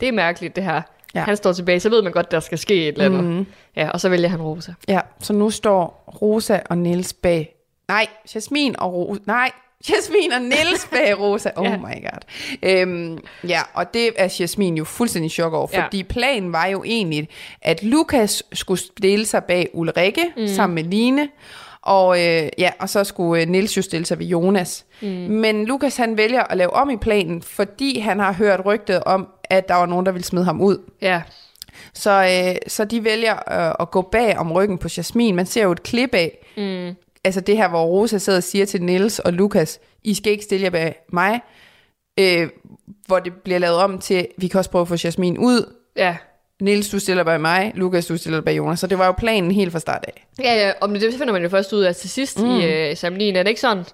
[0.00, 0.82] det er mærkeligt det her.
[1.14, 1.20] Ja.
[1.20, 1.24] Ja.
[1.24, 3.24] Han står tilbage, så ved man godt, der skal ske et eller andet.
[3.24, 3.46] Mm-hmm.
[3.76, 4.72] Ja, og så vælger han Rosa.
[4.88, 7.54] Ja, så nu står Rosa og Nils bag...
[7.88, 9.20] Nej, Jasmin og Rosa...
[9.26, 9.50] Nej,
[9.90, 11.50] Jasmin og Nils bag Rosa.
[11.56, 11.76] Oh Ja.
[11.76, 12.20] my god.
[12.62, 13.18] Øhm,
[13.48, 15.84] ja, og det er Jasmin jo fuldstændig chok over, Ja.
[15.84, 17.28] fordi planen var jo egentlig,
[17.62, 20.46] at Lukas skulle stille sig bag Ulrikke mm.
[20.46, 21.28] sammen med Line,
[21.82, 24.84] og, øh, ja, og så skulle øh, Nils jo stille sig ved Jonas.
[25.02, 25.08] Mm.
[25.08, 29.28] Men Lukas han vælger at lave om i planen, fordi han har hørt rygtet om,
[29.50, 30.78] at der var nogen, der ville smide ham ud.
[31.02, 31.22] Ja,
[31.94, 35.34] Så, øh, så de vælger øh, at gå bag om ryggen på Jasmin.
[35.36, 36.94] Man ser jo et klip af, mm.
[37.24, 40.44] altså det her, hvor Rosa sidder og siger til Nils og Lukas, I skal ikke
[40.44, 41.40] stille jer bag mig,
[42.20, 42.48] øh,
[43.06, 45.74] hvor det bliver lavet om til, vi kan også prøve at få Jasmin ud.
[45.96, 46.16] ja.
[46.60, 48.80] Nils, du stiller bag mig, Lukas, du stiller bag Jonas.
[48.80, 50.26] Så det var jo planen helt fra start af.
[50.42, 52.50] Ja, ja, og det finder man jo først ud af til sidst mm.
[52.50, 53.36] i øh, ceremonien.
[53.36, 53.84] Er det ikke sådan?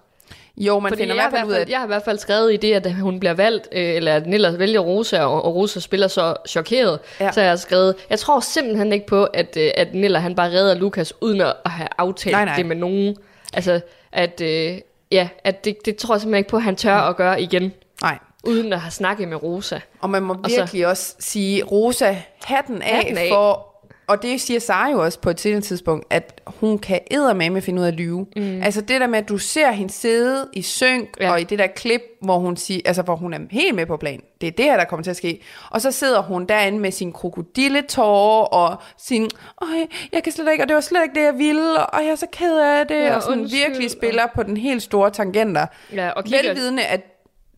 [0.56, 2.18] Jo, man Fordi finder i jeg, hvert fald ud af, jeg har i hvert fald
[2.18, 5.54] skrevet i det, at hun bliver valgt, øh, eller at Nilla vælger Rosa, og, og
[5.54, 6.98] Rosa spiller så chokeret.
[7.20, 7.32] Ja.
[7.32, 10.48] Så jeg har skrevet, jeg tror simpelthen ikke på, at, øh, at Nilla han bare
[10.50, 12.56] redder Lukas, uden at have aftalt Nej, nej.
[12.56, 13.16] det med nogen.
[13.52, 13.80] Altså,
[14.12, 14.78] at, øh,
[15.12, 17.72] ja, at det, det tror jeg simpelthen ikke på, at han tør at gøre igen,
[18.02, 18.18] nej.
[18.44, 19.78] uden at have snakket med Rosa.
[20.00, 23.28] Og man må Og så- virkelig også sige, Rosa, hatten af, Hatten af.
[23.30, 23.73] for...
[24.06, 27.80] Og det siger Sara jo også på et senere tidspunkt, at hun kan eddermame finde
[27.80, 28.26] ud af at lyve.
[28.36, 28.62] Mm.
[28.62, 31.32] Altså det der med, at du ser hende sidde i synk, ja.
[31.32, 33.96] Og i det der klip, hvor hun, siger, altså, hvor hun er helt med på
[33.96, 34.20] plan.
[34.40, 35.40] Det er det her, der kommer til at ske.
[35.70, 39.30] Og så sidder hun derinde med sin krokodilletårer, og sin,
[39.62, 39.68] Øj,
[40.12, 42.16] jeg kan slet ikke, og det var slet ikke det, jeg ville, og jeg er
[42.16, 45.66] så ked af det, Ja, og sådan undskyld, virkelig spiller på den helt store tangenter.
[45.92, 47.13] Ja, og kigger, Velvidende, at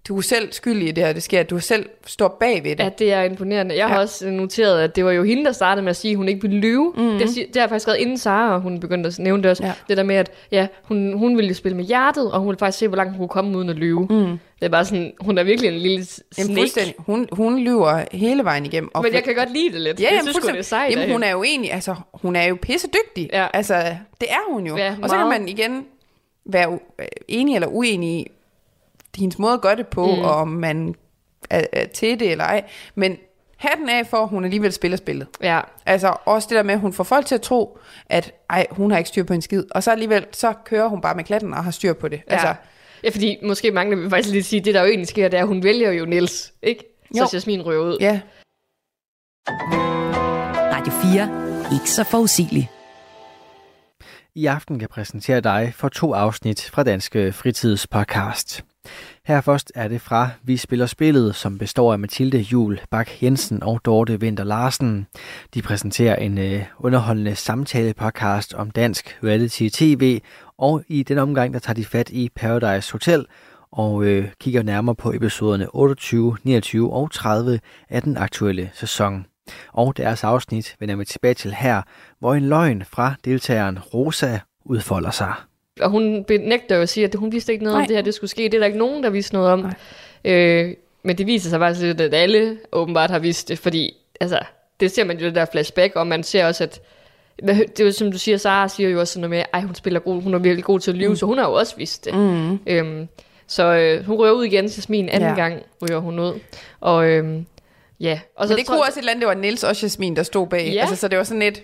[0.09, 2.77] du er selv skyldig i det her, det sker, at du selv står bag ved
[2.77, 2.85] det.
[2.85, 3.77] Ja, det er imponerende.
[3.77, 4.01] Jeg har Ja.
[4.01, 6.43] også noteret, at det var jo hende, der startede med at sige, at hun ikke
[6.43, 6.93] ville lyve.
[6.97, 7.19] Mm-hmm.
[7.19, 9.65] Det, det har jeg faktisk skrevet inden Sara, hun begyndte at nævne det også.
[9.67, 9.73] Ja.
[9.89, 12.59] Det der med, at ja, hun, hun ville jo spille med hjertet, og hun ville
[12.59, 14.01] faktisk se, hvor langt hun kunne komme uden at lyve.
[14.11, 14.39] Mm.
[14.61, 16.59] Det er bare sådan, hun er virkelig en lille s- Jamen.
[16.99, 18.91] Hun, hun lyver hele vejen igennem.
[18.95, 20.01] Og Men jeg kan godt lide det lidt.
[20.01, 20.93] Ja, jeg jamen, synes, sgu, det er sejt.
[20.93, 23.31] Jamen, hun er jo egentlig, altså, hun er jo pisse dygtig.
[23.33, 23.47] Ja.
[23.55, 23.75] Altså,
[24.21, 24.77] det er hun jo.
[24.77, 25.85] Ja, og så kan man igen
[26.45, 28.27] være u- enig eller uenig i
[29.21, 30.23] hendes måde at gøre det på, mm.
[30.23, 30.95] og om man
[31.51, 32.65] er, er til det eller ej.
[32.95, 33.17] Men
[33.57, 35.27] hatten af for, at hun alligevel spiller spillet.
[35.43, 38.67] Ja, Altså også det der med, at hun får folk til at tro, at ej,
[38.71, 39.65] hun har ikke styr på en skid.
[39.71, 42.21] Og så alligevel, så kører hun bare med klatten og har styr på det.
[42.31, 42.33] ja.
[42.33, 42.55] Altså,
[43.05, 45.37] ja, fordi måske mangler vi faktisk lige at sige, det der jo egentlig sker, det
[45.37, 46.85] er, at hun vælger jo Niels, ikke?
[47.15, 47.27] Så Jo.
[47.33, 47.97] Jasmin røver ud.
[48.01, 48.21] ja.
[50.73, 51.73] Radio 4.
[51.75, 52.71] Ikke så forudsigelig.
[54.35, 58.65] I aften kan jeg præsentere dig for to afsnit fra Danske Fritidspodcast.
[59.27, 63.63] Her først er det fra Vi spiller spillet, som består af Mathilde Jul Bak Jensen
[63.63, 65.07] og Dorte Vinter Larsen.
[65.55, 70.21] De præsenterer en øh, underholdende samtale-podcast om dansk reality-tv,
[70.59, 73.27] og i den omgang der tager de fat i Paradise Hotel
[73.73, 79.27] og øh, kigger nærmere på episoderne 28, 29 og 30 af den aktuelle sæson.
[79.73, 81.83] Og deres afsnit vender vi tilbage til her,
[82.19, 85.35] hvor en løgn fra deltageren Rosa udfolder sig.
[85.81, 87.83] Og hun benægter jo at sige, at hun vidste ikke noget Nej.
[87.83, 88.43] Om det her, det skulle ske.
[88.43, 89.59] Det er der ikke nogen, der vidste noget om.
[89.59, 89.75] Nej.
[90.35, 94.39] Øh, men det viser sig faktisk at alle åbenbart har vidst det, fordi altså,
[94.81, 96.81] det ser man jo det der flashback, og man ser også, at
[97.47, 99.75] det er jo som du siger, Sara siger jo også sådan noget med, ej hun
[99.75, 101.17] spiller god, hun er virkelig god til at lyve, mm.
[101.17, 102.15] så hun har jo også vidst det.
[102.15, 102.59] Mm.
[102.67, 103.09] Øhm,
[103.47, 105.35] så øh, hun rører ud igen, Jasmin anden Ja.
[105.35, 106.33] gang ryger hun ud.
[106.81, 107.47] Og øhm,
[108.01, 108.21] ja.
[108.37, 110.23] Og Men det tror- kunne også et eller andet, det var Nils og Jasmin, der
[110.23, 110.71] stod bag.
[110.75, 110.81] Ja.
[110.81, 111.63] Altså, så det var sådan lidt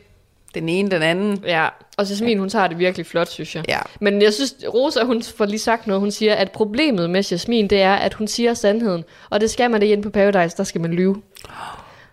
[0.55, 1.43] den ene, den anden.
[1.47, 3.65] Ja, og Jasmin, hun tager det virkelig flot, synes jeg.
[3.69, 3.79] Ja.
[4.01, 6.01] Men jeg synes, Rosa, hun får lige sagt noget.
[6.01, 9.05] Hun siger, at problemet med Jasmin, det er, at hun siger sandheden.
[9.31, 11.23] Og det skal man det ind på Paradise, der skal man lyve.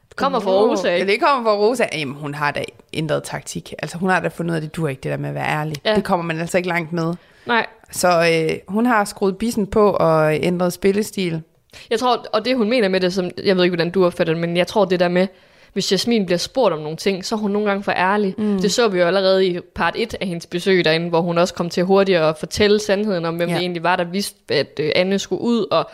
[0.10, 1.12] Det kommer fra Rosa, Ja, ikke?
[1.12, 1.86] det kommer fra Rosa.
[1.94, 3.74] Jamen, hun har da ændret taktik.
[3.82, 5.36] Altså, hun har da fundet ud af, at det dur ikke, det der med at
[5.36, 5.78] være ærlig.
[5.86, 5.90] Ja.
[5.90, 5.96] Ja.
[5.96, 7.14] Det kommer man altså ikke langt med.
[7.46, 8.08] Nej, Så
[8.50, 11.42] øh, hun har skruet bissen på og ændret spillestil.
[11.90, 14.34] jeg tror, og det hun mener med det, som, jeg ved ikke, hvordan du opfatter
[14.34, 15.28] det, men jeg tror det der med,
[15.74, 18.36] hvis Jasmin bliver spurgt om nogle ting, så er hun nogle gange for ærlig.
[18.38, 18.62] Mm.
[18.62, 21.54] Det så vi jo allerede i part 1 af hendes besøg derinde, hvor hun også
[21.54, 23.56] kom til hurtigere at fortælle sandheden om, hvem Ja.
[23.56, 25.90] det egentlig var, der vidste, at øh, Anne skulle ud, og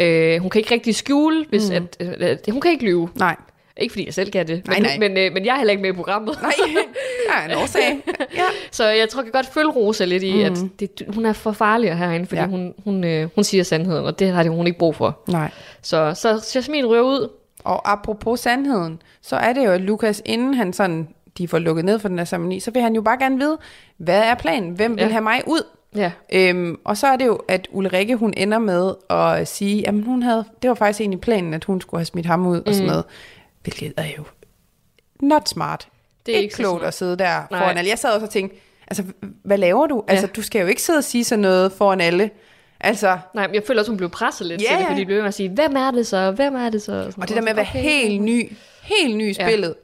[0.00, 1.76] øh, hun kan ikke rigtig skjule, hvis mm.
[1.76, 3.08] at, øh, at, hun kan ikke lyve.
[3.14, 3.36] Nej.
[3.76, 5.08] Ikke fordi jeg selv kan det, Nej, men, nej.
[5.08, 6.38] Men, øh, men jeg er heller ikke med i programmet.
[6.42, 6.52] Nej,
[7.28, 7.98] der er en årsag.
[8.36, 8.44] Ja.
[8.70, 10.40] Så jeg tror, jeg kan godt følge Rosa lidt i, mm.
[10.40, 12.46] at det, hun er for farlig herinde, fordi ja.
[12.46, 15.18] hun, hun, øh, hun siger sandheden, og det har det, hun ikke brug for.
[15.28, 15.50] Nej.
[15.82, 17.28] Så, så Jasmin ryger ud.
[17.64, 21.84] Og apropos sandheden, så er det jo, at Lukas, inden han sådan, de får lukket
[21.84, 23.58] ned for den her ceremoni, så vil han jo bare gerne vide,
[23.96, 24.70] hvad er planen?
[24.70, 25.08] Hvem vil Ja.
[25.08, 25.62] have mig ud?
[25.96, 26.12] Ja.
[26.32, 30.22] Øhm, og så er det jo, at Ulrikke, hun ender med at sige, at hun
[30.22, 32.88] havde, det var faktisk egentlig planen, at hun skulle have smidt ham ud og sådan
[32.88, 33.04] noget.
[33.62, 34.24] Hvilket er jo
[35.20, 35.88] not smart.
[36.26, 37.60] Det er ikke ikke klogt at sidde der Nej.
[37.60, 37.90] foran alle.
[37.90, 38.56] Jeg sad også og tænkte,
[38.88, 39.02] altså,
[39.44, 40.04] hvad laver du?
[40.08, 42.30] Altså, du skal jo ikke sidde og sige sådan noget foran alle.
[42.80, 44.88] Altså, Nej, men jeg føler også, hun blev presset lidt Ja, til det, ja.
[44.88, 46.30] fordi de blev ved med at sige, hvem er det så?
[46.30, 46.92] Hvem er det så?
[46.92, 47.82] Og, sådan og det der med at være okay.
[47.82, 49.48] helt ny, helt ny i Ja.
[49.48, 49.74] spillet.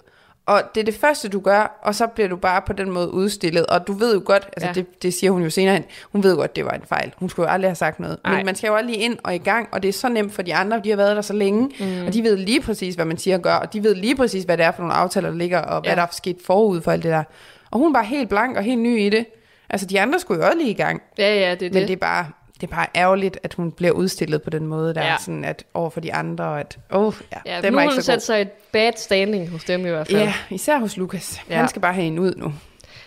[0.46, 3.10] Og det er det første, du gør, og så bliver du bare på den måde
[3.10, 3.66] udstillet.
[3.66, 4.72] Og du ved jo godt, altså Ja.
[4.72, 7.12] det, det siger hun jo senere hen, hun ved jo godt, det var en fejl.
[7.16, 8.18] Hun skulle jo aldrig have sagt noget.
[8.24, 8.36] Nej.
[8.36, 10.42] Men man skal jo lige ind og i gang, og det er så nemt for
[10.42, 12.06] de andre, de har været der så længe, mm.
[12.06, 14.44] og de ved lige præcis, hvad man siger og gør, og de ved lige præcis,
[14.44, 15.96] hvad det er for nogle aftaler, der ligger, og hvad Ja.
[15.96, 17.22] der er sket forud for alt det der.
[17.70, 19.26] Og hun var helt blank og helt ny i det.
[19.70, 21.02] Altså de andre skulle jo også lige i gang.
[21.18, 21.88] Ja, ja, det er Men det.
[21.88, 22.26] det er bare,
[22.60, 25.12] det er bare ærgerligt, at hun bliver udstillet på den måde, der Ja.
[25.12, 27.84] er sådan, at over for de andre, at, oh, ja, Ja, den nu var har
[27.84, 30.18] ikke hun så sat sig et bad standing hos dem i hvert fald.
[30.18, 31.40] Ja, især hos Lukas.
[31.48, 31.54] Ja.
[31.54, 31.60] Ja.
[31.60, 32.54] Han skal bare have en ud nu.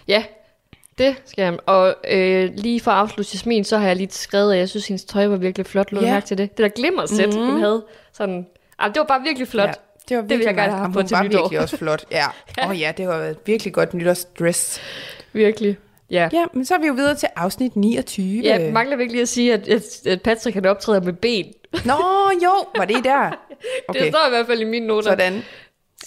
[0.08, 0.24] Ja,
[0.98, 1.60] det skal han.
[1.66, 4.88] Og øh, lige for at afslutte Jasmin, så har jeg lige skrevet, at jeg synes,
[4.88, 5.92] hendes tøj var virkelig flot.
[5.92, 6.08] Lå Ja.
[6.08, 6.14] ja.
[6.14, 6.58] mærke til det?
[6.58, 7.52] Det der glimmersæt, mm-hmm.
[7.52, 7.86] hun havde.
[8.14, 8.48] Sådan,
[8.80, 9.68] ah, det var bare virkelig flot.
[9.68, 9.74] Ja,
[10.10, 11.40] det var Det vil virkelig jeg gerne have på til var nytår.
[11.40, 12.06] virkelig også flot.
[12.12, 12.26] Ja.
[12.64, 14.82] Åh oh, ja, det var et virkelig godt nytårsdress.
[15.34, 15.78] Virkelig.
[16.12, 16.30] Ja.
[16.34, 18.42] Ja, men så er vi jo videre til afsnit 29.
[18.44, 21.46] Ja, mangler vi ikke lige at sige, at, at, at Patrick han optræder med ben.
[21.86, 21.94] Nå,
[22.44, 23.30] jo, var det der?
[23.90, 24.00] Okay.
[24.04, 25.10] Det står i hvert fald i mine noter.
[25.12, 25.34] sådan.
[25.34, 25.42] Ja,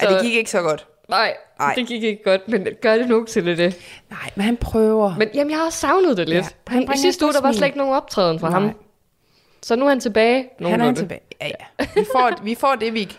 [0.09, 0.87] Så- det gik ikke så godt.
[1.09, 1.75] Nej, Nej.
[1.75, 3.77] det gik ikke godt, men gør det nu til det.
[4.11, 5.15] Nej, men han prøver.
[5.19, 6.37] Men jamen, jeg har også savnet det lidt.
[6.45, 8.61] Ja, Ja, han han, I sidste uge, der var slet ikke nogen optræden fra Nej.
[8.61, 8.71] ham.
[9.63, 10.37] Så nu er han tilbage.
[10.59, 11.01] han er nogenlunde.
[11.01, 11.21] tilbage.
[11.41, 11.87] Ja, ja.
[11.95, 13.17] Vi får, vi får det, vi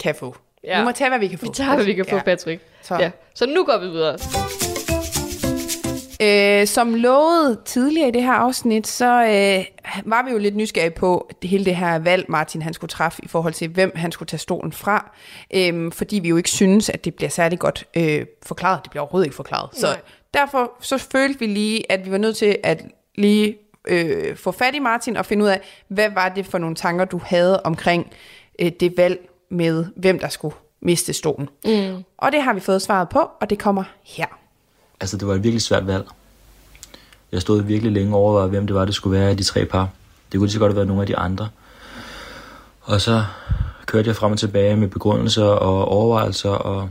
[0.00, 0.36] kan få.
[0.64, 0.68] Ja.
[0.70, 0.78] Ja.
[0.78, 1.46] Vi må tage, hvad vi kan få.
[1.46, 2.22] Vi tager, hvad vi kan få, Ja.
[2.22, 2.62] Patrick.
[2.82, 2.94] Så.
[3.00, 3.10] Ja.
[3.34, 4.18] Så nu går vi videre.
[6.22, 9.64] Øh, som lovet tidligere i det her afsnit, så øh,
[10.04, 13.24] var vi jo lidt nysgerrige på det, hele det her valg, Martin han skulle træffe
[13.24, 15.12] i forhold til, hvem han skulle tage stolen fra.
[15.54, 18.80] Øh, fordi vi jo ikke synes, at det bliver særlig godt øh, forklaret.
[18.82, 19.70] Det bliver overhovedet ikke forklaret.
[19.72, 20.00] Så Nej.
[20.34, 23.56] derfor så følte vi lige, at vi var nødt til at lige
[23.88, 27.04] øh, få fat i Martin og finde ud af, hvad var det for nogle tanker,
[27.04, 28.12] du havde omkring
[28.58, 31.48] øh, det valg med, hvem der skulle miste stolen.
[31.64, 32.04] Mm.
[32.18, 34.43] Og det har vi fået svaret på, og det kommer her.
[35.00, 36.04] Altså, det var et virkelig svært valg.
[37.32, 39.88] Jeg stod virkelig længe over, hvem det var, det skulle være af de tre par.
[40.32, 41.48] Det kunne lige så godt have været nogle af de andre.
[42.80, 43.24] Og så
[43.86, 46.90] kørte jeg frem og tilbage med begrundelser og overvejelser og,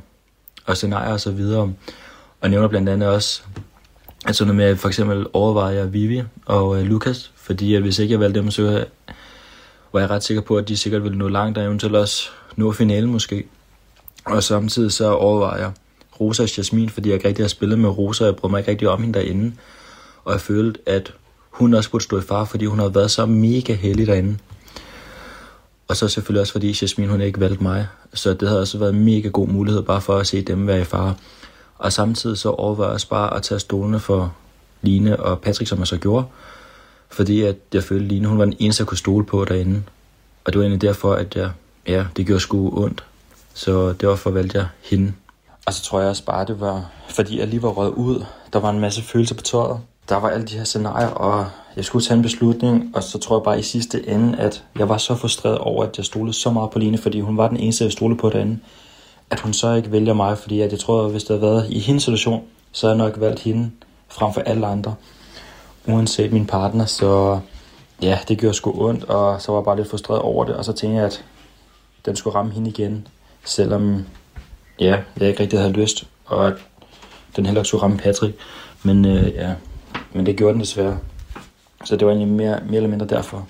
[0.66, 1.74] og scenarier og så videre.
[2.42, 3.42] Og nævner blandt andet også,
[4.26, 7.82] at sådan noget med, at for eksempel overvejer jeg Vivi og øh, Lukas, fordi at
[7.82, 8.86] hvis ikke jeg valgte dem, så
[9.94, 12.72] var jeg ret sikker på, at de sikkert ville nå langt, og eventuelt også nå
[12.72, 13.44] finalen måske.
[14.26, 15.72] Og samtidig så overvejer jeg
[16.19, 18.60] Rosa og Jasmin, fordi jeg ikke rigtig har spillet med Rosa, og jeg brød mig
[18.60, 19.54] ikke rigtig om hende derinde.
[20.26, 21.13] Og jeg følte, at
[21.49, 24.38] hun også burde stå i far, fordi hun har været så mega heldig derinde.
[25.88, 27.88] Og så selvfølgelig også fordi Jasmin hun ikke valgte mig.
[28.13, 30.82] Så det havde også været en mega god mulighed bare for at se dem være
[30.82, 31.15] i fare.
[31.78, 34.34] Og samtidig så overvejer jeg også bare at tage stolene for
[34.82, 36.26] Line og Patrick, som jeg så gjorde.
[37.10, 39.84] Fordi at jeg følte, at Line hun var den eneste, jeg kunne stole på derinde.
[40.45, 41.52] Og det var egentlig derfor, at jeg,
[41.88, 43.04] ja, det gjorde sgu ondt.
[43.54, 45.13] Så derfor valgte jeg hende.
[45.65, 48.26] Og så tror jeg også bare, det var, fordi jeg lige var røget ud.
[48.54, 49.80] Der var en masse følelser på tøjet.
[50.10, 51.45] Der var alle de her scenarier, og
[51.76, 52.91] jeg skulle tage en beslutning.
[52.95, 55.97] Og så tror jeg bare i sidste ende, at jeg var så frustreret over, at
[55.97, 58.60] jeg stolede så meget på Line, fordi hun var den eneste, jeg stolede på derinde.
[59.30, 61.69] At hun så ikke vælger mig, fordi at jeg tror, at hvis det havde været
[61.69, 63.71] i hendes situation, så havde jeg nok valgt hende
[64.08, 64.95] frem for alle andre.
[65.88, 67.39] Uanset min partner, så
[68.02, 70.56] ja, det gjorde sgu ondt, og så var jeg bare lidt frustreret over det.
[70.56, 71.26] Og så tænkte jeg, at
[72.06, 73.08] den skulle ramme hende igen,
[73.45, 74.06] selvom
[74.80, 76.54] ja, jeg ikke rigtig havde lyst, og at
[77.36, 78.36] den heller ikke skulle ramme Patrick.
[78.84, 79.54] Men øh, ja,
[80.14, 81.00] men det gjorde den desværre.
[81.86, 83.48] Så det var egentlig mere, mere eller mindre derfor.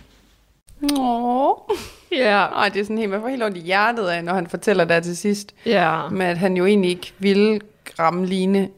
[0.99, 1.51] Åh.
[2.17, 2.39] Ja.
[2.45, 4.85] Ej, det er sådan helt, man får helt ondt i hjertet af, når han fortæller
[4.85, 5.53] der til sidst.
[5.65, 6.09] Ja.
[6.09, 7.59] Men at han jo egentlig ikke ville
[7.99, 8.69] ramme Line.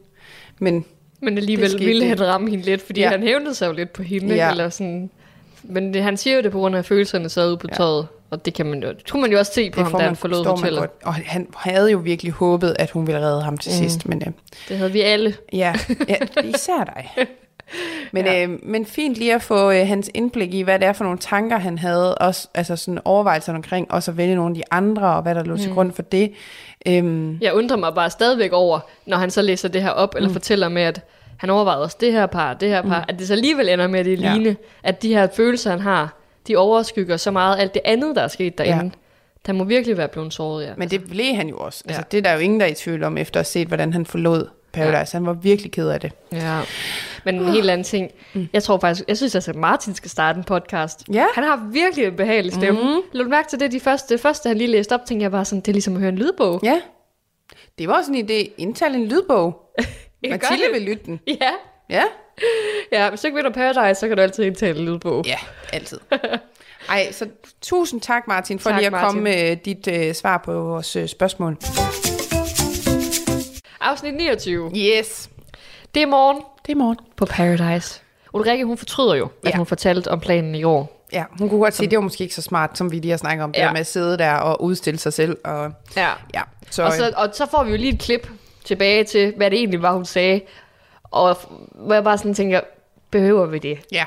[0.58, 0.84] Men
[1.20, 3.08] Men Det alligevel ville han ramme hende lidt, fordi Ja.
[3.08, 4.34] han hævnede sig jo lidt på hende.
[4.34, 4.44] Ja.
[4.44, 4.50] Ja.
[4.50, 5.10] Eller sådan.
[5.62, 7.76] Men det, han siger jo det på grund af, at følelserne sad ude på Ja.
[7.76, 8.06] tøjet.
[8.30, 10.06] Og det kan man jo, det kunne man jo også se på det ham, da
[10.06, 10.78] han forlod hotellet.
[10.80, 10.90] godt.
[11.04, 13.76] Og han havde jo virkelig håbet, at hun ville redde ham til mm.
[13.76, 14.08] sidst.
[14.08, 14.32] Men øh,
[14.68, 15.34] Det havde vi alle.
[15.52, 15.74] ja,
[16.08, 17.10] ja, især dig.
[18.12, 18.42] Men, Ja.
[18.44, 21.18] øh, men fint lige at få øh, hans indblik i, hvad det er for nogle
[21.18, 22.14] tanker, han havde.
[22.14, 25.44] Også, altså sådan overvejelser omkring også at vælge nogle af de andre, og hvad der
[25.44, 26.32] lå til grund for det.
[26.88, 30.16] Øhm, Jeg undrer mig bare stadigvæk over, når han så læser det her op, Mm.
[30.16, 31.00] eller fortæller med, at
[31.36, 34.00] han overvejede også det her par, det her par, at det så alligevel ender med,
[34.00, 34.54] at det Ja.
[34.82, 36.14] At de her følelser, han har,
[36.48, 38.84] de overskygger så meget alt det andet, der er sket derinde.
[38.84, 38.90] Ja.
[39.46, 40.70] Der må virkelig være blevet såret, ja.
[40.76, 41.82] Men det blev han jo også.
[41.86, 42.04] Altså, Ja.
[42.10, 43.92] Det er der jo ingen, der er i tvivl om, efter at have set, hvordan
[43.92, 45.16] han forlod Paradise.
[45.16, 45.18] Ja.
[45.18, 46.12] Han var virkelig ked af det.
[46.32, 46.60] Ja.
[47.24, 48.10] Men en helt anden ting.
[48.52, 51.04] Jeg tror faktisk, jeg synes altså, at Martin skal starte en podcast.
[51.12, 51.26] Ja.
[51.34, 52.80] Han har virkelig en behagelig stemme.
[52.82, 53.00] Mm.
[53.12, 55.30] Lad du mærke til det, de første, det første, han lige læste op, tænkte jeg
[55.30, 56.60] bare sådan, det er ligesom at høre en lydbog.
[56.62, 56.80] Ja.
[57.78, 58.50] Det var også en idé.
[58.58, 59.62] Indtal en lydbog.
[60.30, 61.20] Mathilde vil lytte den.
[61.26, 61.50] Ja.
[61.90, 62.02] Ja.
[62.92, 65.24] Ja, hvis du ikke vinder Paradise, så kan du altid indtale en lydbog.
[65.26, 65.36] Ja,
[65.72, 65.98] altid.
[66.88, 67.28] Ej, så
[67.62, 69.06] tusind tak, Martin, for Tak, lige at Martin.
[69.06, 71.56] komme med dit øh, svar på vores øh, spørgsmål.
[73.80, 74.70] Afsnit 29.
[74.76, 75.30] Yes.
[75.94, 76.96] Det er morgen Det er morgen.
[77.16, 78.00] på Paradise.
[78.32, 79.56] Ulrike, hun fortryder jo, at Ja.
[79.56, 81.06] hun fortalte om planen i år.
[81.12, 83.10] Ja, hun kunne godt sige, at det var måske ikke så smart, som vi lige
[83.10, 83.64] har snakket om, det Ja.
[83.64, 85.36] der med at sidde der og udstille sig selv.
[85.44, 86.08] Og, Ja.
[86.34, 88.28] ja, så, Og så, og så får vi jo lige et klip
[88.64, 90.40] tilbage til, hvad det egentlig var, hun sagde.
[91.10, 91.36] Og
[91.74, 92.60] hvor jeg bare sådan tænker,
[93.10, 93.78] behøver vi det?
[93.92, 94.04] ja.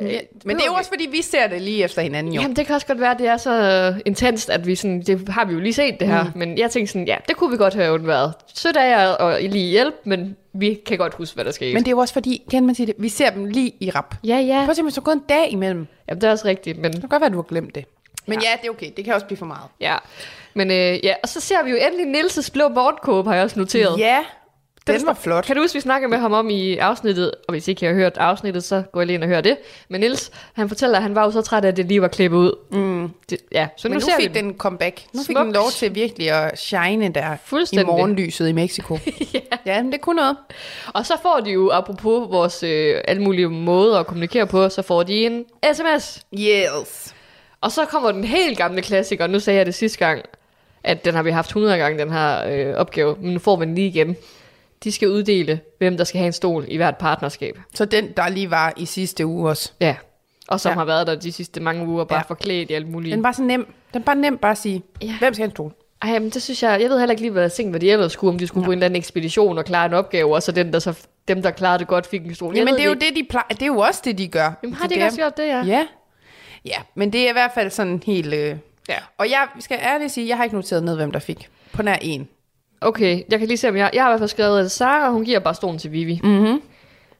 [0.00, 0.20] ja.
[0.44, 2.40] Men det er jo også, fordi vi ser det lige efter hinanden, jo.
[2.40, 5.28] Jamen, det kan også godt være, at det er så intenst, at vi sådan, det
[5.28, 6.30] har vi jo lige set det her, mm.
[6.34, 8.32] men jeg tænkte sådan, ja, det kunne vi godt have undværet.
[8.54, 11.74] Sødt af jer og lige hjælp, men vi kan godt huske, hvad der skete.
[11.74, 13.90] Men det er jo også fordi, kan man sige det, vi ser dem lige i
[13.90, 14.14] rap.
[14.24, 15.86] ja, ja, Prøv at se, der er gået en dag imellem.
[16.08, 17.84] Jamen, det er også rigtigt, men Det kan godt være, at du har glemt det.
[18.26, 18.90] Men ja, ja det er okay.
[18.96, 19.68] Det kan også blive for meget.
[19.80, 19.96] ja.
[20.54, 23.58] Men øh, ja, og så ser vi jo endelig Nilses blå morgenkåbe, har jeg også
[23.58, 23.98] noteret.
[23.98, 24.18] Ja,
[24.86, 25.44] den Den var flot.
[25.44, 27.94] Kan du huske, vi snakkede med ham om i afsnittet, og hvis ikke I har
[27.94, 29.56] hørt afsnittet, så gå lige ind og hør det.
[29.88, 32.08] Men Nils, han fortæller, at han var jo så træt af, at det lige var
[32.08, 32.52] klippet ud.
[32.70, 33.10] Mm.
[33.30, 34.54] Det, ja, så Men nu, nu, ser fik vi den.
[34.58, 35.02] comeback.
[35.12, 35.44] Nu fik Smukt.
[35.44, 37.34] den lov til virkelig at shine der
[37.72, 38.98] i morgenlyset i Mexico.
[39.34, 39.40] ja.
[39.66, 40.36] ja, men det kunne noget.
[40.94, 44.82] Og så får de jo, apropos vores øh, alle mulige måder at kommunikere på, så
[44.82, 46.20] får de en sms.
[46.38, 47.14] Yes.
[47.60, 50.22] Og så kommer den helt gamle klassiker, nu sagde jeg det sidste gang,
[50.84, 53.64] at den har vi haft 100 gange, den her øh, opgave, men nu får vi
[53.64, 54.16] den lige igen.
[54.84, 57.58] De skal uddele, hvem der skal have en stol i hvert partnerskab.
[57.74, 59.72] Så den, der lige var i sidste uge også.
[59.80, 59.96] Ja.
[60.48, 60.72] Og som Ja.
[60.72, 60.78] ja.
[60.78, 62.20] har været der de sidste mange uger, bare Ja.
[62.28, 62.28] ja.
[62.28, 63.12] forklædt i alt muligt.
[63.14, 63.74] Den var så nem.
[63.94, 65.14] Den bare nem bare at sige, Ja.
[65.18, 65.72] hvem skal have en stol?
[66.02, 68.12] Ej, men det synes jeg, jeg ved heller ikke lige, hvad tænkte, hvad de ellers
[68.12, 70.52] skulle, om de skulle på en eller anden ekspedition og klare en opgave, og så
[70.52, 70.94] den, der så,
[71.28, 72.56] dem, der klarede det godt, fik en stol.
[72.56, 73.44] Jamen det er jo det, de plejer.
[73.48, 74.58] Det er jo også det, de gør.
[74.62, 75.62] Jamen har de er- også gjort det, ja?
[75.66, 75.86] Ja.
[76.64, 78.34] Ja, men det er i hvert fald sådan helt...
[78.34, 78.56] Øh...
[78.88, 78.94] Ja.
[79.18, 81.48] Og jeg skal ærligt sige, jeg har ikke noteret ned, hvem der fik.
[81.72, 82.28] På nær en.
[82.82, 85.10] Okay, jeg kan lige se, om jeg, jeg har i hvert fald skrevet, at Sara,
[85.10, 86.20] hun giver bare stolen til Vivi.
[86.24, 86.62] Mm-hmm.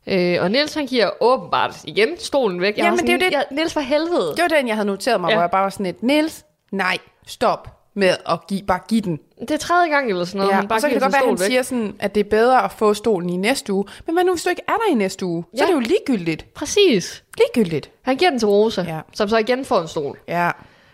[0.07, 2.77] Øh, og Niels han giver åbenbart igen stolen væk.
[2.77, 4.33] Jeg Jamen, sådan, det er jo det- Ja, Niels for helvede.
[4.37, 5.35] Det var den, jeg havde noteret mig, Ja.
[5.35, 9.18] hvor jeg bare var sådan lidt, Niels, nej, stop med at give, bare give den.
[9.40, 11.12] Det er tredje gang eller sådan noget, Ja, han bare og så kan det godt
[11.12, 11.46] være, at han væk.
[11.46, 13.85] siger sådan, at det er bedre at få stolen i næste uge.
[14.07, 15.44] Men hvad nu, hvis du ikke er der i næste uge?
[15.44, 15.62] Så Ja.
[15.62, 16.55] er det jo ligegyldigt.
[16.55, 17.25] Præcis.
[17.38, 17.90] Ligegyldigt.
[18.03, 19.01] Han giver den til Rosa, Ja.
[19.14, 20.18] som så igen får en stol.
[20.29, 20.51] Ja.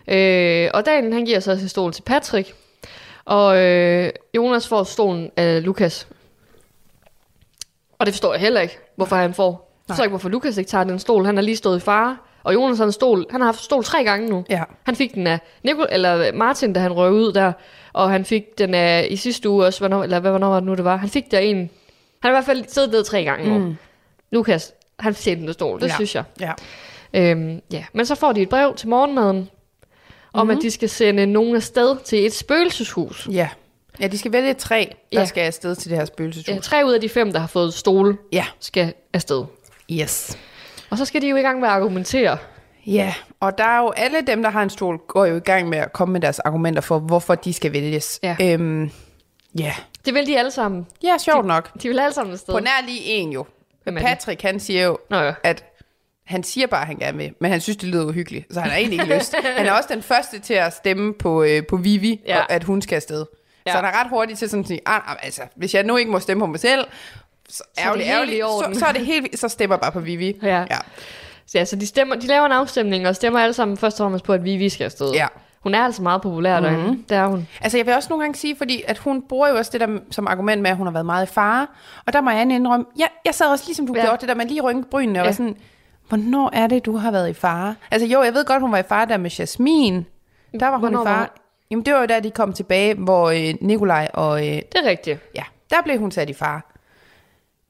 [0.07, 2.53] Øh, og Daniel, han giver så sin stol til Patrick.
[3.29, 6.07] Og øh, Jonas får stolen af Lukas.
[7.99, 9.51] Og det forstår jeg heller ikke, hvorfor han får.
[9.87, 11.25] Jeg forstår ikke, hvorfor Lukas ikke tager den stol.
[11.25, 12.17] Han har lige stået i fare.
[12.43, 13.25] Og Jonas har en stol.
[13.31, 14.45] Han har haft stol tre gange nu.
[14.49, 14.63] Ja.
[14.83, 17.51] Han fik den af Nicol, eller Martin, da han røg ud der.
[17.93, 19.79] Og han fik den af i sidste uge også.
[19.79, 20.95] Hvornår, eller hvad, hvornår var det nu, det var?
[20.95, 21.57] Han fik der en.
[21.57, 21.69] Han
[22.21, 23.57] har i hvert fald siddet ned tre gange nu.
[23.65, 23.75] Mm.
[24.31, 25.79] Lukas, han fortjente en stol.
[25.81, 25.93] Det Ja.
[25.95, 26.23] synes jeg.
[26.39, 26.51] Ja.
[27.13, 27.83] Øhm, ja.
[27.93, 29.49] Men så får de et brev til morgenmaden,
[30.33, 30.57] om Mhm.
[30.57, 33.27] at de skal sende nogen afsted til et spøgelseshus.
[33.31, 33.49] Ja.
[33.99, 35.25] Ja, de skal vælge tre, der Ja.
[35.25, 36.55] skal afsted til det her spøgelseshus.
[36.55, 38.45] Ja, tre ud af de fem, der har fået stole, Ja.
[38.59, 39.43] skal afsted.
[39.91, 40.37] Yes.
[40.89, 42.37] Og så skal de jo i gang med at argumentere.
[42.87, 45.69] Ja, og der er jo alle dem, der har en stol, går jo i gang
[45.69, 48.19] med at komme med deres argumenter for, hvorfor de skal vælges.
[48.23, 48.35] Ja.
[48.41, 48.91] Øhm,
[49.59, 49.73] ja.
[50.05, 50.87] Det vil de alle sammen.
[51.03, 51.69] ja, sjovt nok.
[51.81, 52.53] De vil alle sammen afsted.
[52.53, 53.45] På nær lige en jo.
[53.83, 53.95] Hvem?
[53.95, 55.33] Patrick, han siger jo, Nå ja.
[55.43, 55.63] at
[56.29, 58.69] han siger bare, at han gerne vil, men han synes, det lyder uhyggeligt, så han
[58.71, 59.35] har egentlig ikke lyst.
[59.57, 62.39] Han er også den første til at stemme på, øh, på Vivi, Ja.
[62.39, 63.25] og at hun skal afsted.
[63.65, 63.71] Ja.
[63.71, 65.97] Så han er ret hurtig til sådan at sige, ah, ah, altså, hvis jeg nu
[65.97, 66.85] ikke må stemme på mig selv,
[67.49, 68.73] så, det ærgerligt, helt ærgerligt, i orden.
[68.73, 70.37] så, så er det helt, så stemmer bare på Vivi.
[70.43, 70.59] Ja.
[70.59, 70.77] ja.
[71.47, 74.03] Så, ja, så de, stemmer, de laver en afstemning, og stemmer alle sammen først og
[74.05, 75.11] fremmest på, at Vivi skal afsted.
[75.11, 75.27] Ja.
[75.63, 76.75] Hun er altså meget populær mm-hmm.
[76.77, 77.03] derinde.
[77.09, 77.47] Det er hun.
[77.61, 79.87] Altså, jeg vil også nogle gange sige, fordi at hun bruger jo også det der
[80.11, 81.67] som argument med, at hun har været meget i fare.
[82.07, 84.01] Og der må jeg indrømme, ja, jeg sad også ligesom du Ja.
[84.01, 85.31] gjorde, det der med lige rynke brynene, og Ja.
[85.31, 85.55] sådan,
[86.09, 87.75] hvornår er det, du har været i fare?
[87.91, 90.05] Altså jo, jeg ved godt, hun var i fare der med Jasmin.
[90.59, 91.19] Der var hun Hvornår i var fare.
[91.19, 91.27] hun?
[91.71, 94.39] Jamen, det var jo da, de kom tilbage, hvor øh, Nikolaj og...
[94.47, 95.19] Øh, Det er rigtigt.
[95.35, 96.61] ja, der blev hun sat i fare.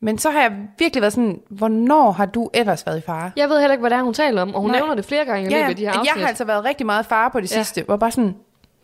[0.01, 3.31] Men så har jeg virkelig været sådan, hvornår har du ellers været i fare?
[3.35, 4.79] Jeg ved heller ikke, hvad det er, hun taler om, og hun Nej.
[4.79, 6.21] nævner det flere gange i løbet af de her jeg afsnit.
[6.21, 7.55] har altså været rigtig meget i fare på det Ja.
[7.63, 7.83] sidste.
[7.83, 8.35] Hvor bare sådan,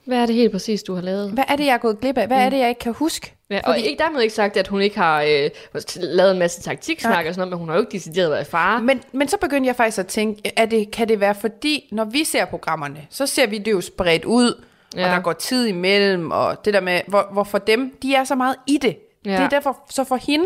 [0.05, 1.31] Hvad er det helt præcis, du har lavet?
[1.31, 2.27] hvad er det, jeg er gået glip af?
[2.27, 3.33] Hvad er det, jeg ikke kan huske?
[3.49, 5.49] Ja, og ikke dermed ikke sagt, at hun ikke har øh,
[5.95, 8.49] lavet en masse taktiksnak og sådan noget, men hun har jo ikke decideret været i
[8.49, 8.81] fare.
[8.81, 12.05] Men, men så begyndte jeg faktisk at tænke, er det, kan det være fordi, når
[12.05, 14.63] vi ser programmerne, så ser vi det jo spredt ud,
[14.95, 14.99] ja.
[15.01, 15.07] Ja.
[15.09, 18.23] og der går tid imellem, og det der med, hvor, hvor for dem, de er
[18.23, 18.97] så meget i det.
[19.25, 19.31] Ja.
[19.31, 20.45] Det er derfor, så for hende,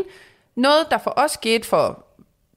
[0.55, 2.05] noget der for os skete for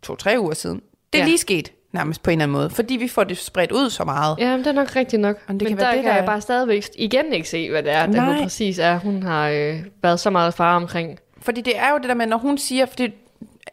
[0.03, 1.25] to-tre uger siden, det er Ja.
[1.25, 1.29] ja.
[1.29, 4.05] lige sket nærmest på en eller anden måde, fordi vi får det spredt ud så
[4.05, 4.37] meget.
[4.39, 5.37] Ja, men det er nok rigtigt nok.
[5.49, 7.71] Men det men kan være der det, kan der- jeg bare stadigvæk igen ikke se,
[7.71, 10.77] hvad det er, der nu præcis er, hun har øh, været så meget i fare
[10.77, 11.19] omkring.
[11.43, 13.09] Fordi det er jo det der med, når hun siger, fordi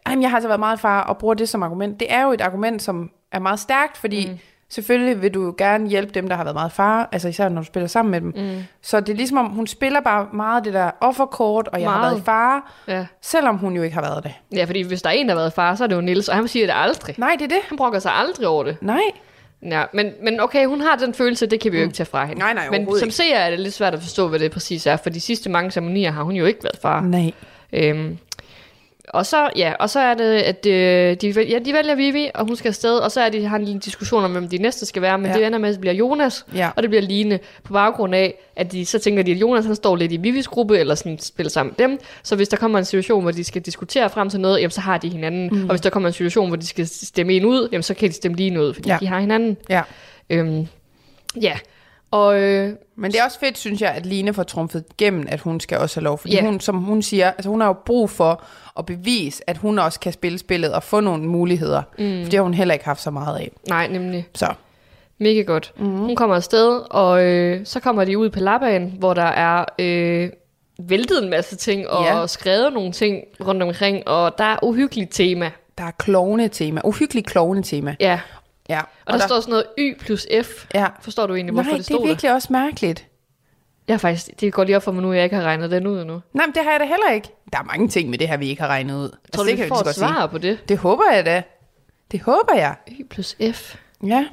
[0.10, 2.32] jamen, jeg har altså været meget far og bruger det som argument, det er jo
[2.32, 4.38] et argument, som er meget stærkt, fordi mm.
[4.70, 7.66] Selvfølgelig vil du gerne hjælpe dem, der har været meget far, altså især når du
[7.66, 8.34] spiller sammen med dem.
[8.56, 8.64] Mm.
[8.82, 11.98] Så det er ligesom om, hun spiller bare meget det der offerkort, og jeg har
[11.98, 12.12] Meget.
[12.12, 13.06] været i far, Ja.
[13.22, 14.34] selvom hun jo ikke har været det.
[14.58, 16.02] ja, fordi hvis der er en, der har været i fare, så er det jo
[16.02, 17.16] Nils, og han siger det aldrig.
[17.18, 17.60] Nej, det er det.
[17.70, 18.78] Han brokker sig aldrig over det.
[18.82, 19.02] Nej.
[19.64, 22.26] Ja, men, men okay, hun har den følelse, det kan vi jo ikke tage fra
[22.26, 22.34] hende.
[22.36, 22.40] Mm.
[22.40, 24.98] Nej, nej, Men som seer er det lidt svært at forstå, hvad det præcis er,
[24.98, 27.02] for de sidste mange ceremonier har hun jo ikke været far.
[27.02, 27.32] Nej.
[27.74, 28.18] Øhm,
[29.10, 32.45] og så, ja, og så er det, at øh, de, ja, de vælger Vivi, og
[32.45, 34.86] hun skal afsted, og så er de, har en lille diskussion om, hvem de næste
[34.86, 35.38] skal være, men ja.
[35.38, 36.69] Det ender med, at det bliver Jonas, Ja.
[36.76, 39.76] og det bliver Line, på baggrund af, at de så tænker de, at Jonas han
[39.76, 42.80] står lidt i Vivis gruppe, eller sådan spiller sammen med dem, så hvis der kommer
[42.80, 45.63] en situation, hvor de skal diskutere frem til noget, jamen så har de hinanden, mm.
[45.63, 48.10] og hvis der kommer en situation, hvor de skal stemme en ud, jamen så kan
[48.10, 48.89] de stemme lige ud, fordi.
[48.89, 48.98] Ja.
[49.00, 49.58] de har hinanden.
[49.69, 49.82] Ja.
[50.30, 50.67] Øhm,
[51.41, 51.58] ja,
[52.12, 55.39] og øh, Men det er også fedt, synes jeg, at Line får trumfet igennem, at
[55.39, 56.17] hun skal også have lov.
[56.17, 56.41] Fordi Ja.
[56.45, 58.43] hun, som hun siger, altså hun har jo brug for
[58.80, 61.82] at bevise, at hun også kan spille spillet og få nogle muligheder.
[61.98, 62.24] Mm.
[62.24, 63.52] For det har hun heller ikke haft så meget af.
[63.69, 64.28] nej, nemlig.
[64.36, 64.54] Så
[65.22, 65.74] Mega godt.
[65.78, 65.98] Mm.
[65.98, 70.30] Hun kommer afsted, og øh, så kommer de ud på Laban, hvor der er øh,
[70.80, 72.28] væltet en masse ting, og Ja.
[72.28, 75.52] skrevet nogle ting rundt omkring, og der er uhyggeligt tema.
[75.78, 76.82] der er klovne-tema.
[76.84, 77.95] Uhyggeligt klovne-tema.
[78.00, 78.19] Ja,
[78.70, 78.80] Ja.
[78.80, 80.66] og, og der, der står sådan noget Y plus F.
[80.74, 80.88] Ja.
[81.02, 83.00] Forstår du egentlig, hvorfor Nej, det det er stod virkelig også mærkeligt.
[83.00, 83.06] der?
[83.88, 85.72] Jeg er faktisk, det går lige op for mig nu, at jeg ikke har regnet
[85.72, 86.22] den ud endnu.
[86.34, 87.30] Nej, men det har jeg da heller ikke.
[87.54, 89.04] Der er mange ting med det her, vi ikke har regnet ud.
[89.04, 90.70] Altså, Tror du, det vi kan får svar på det?
[90.70, 91.44] Det håber jeg da.
[92.12, 92.76] Det håber jeg.
[92.92, 93.76] Y plus F.
[94.04, 94.26] Ja.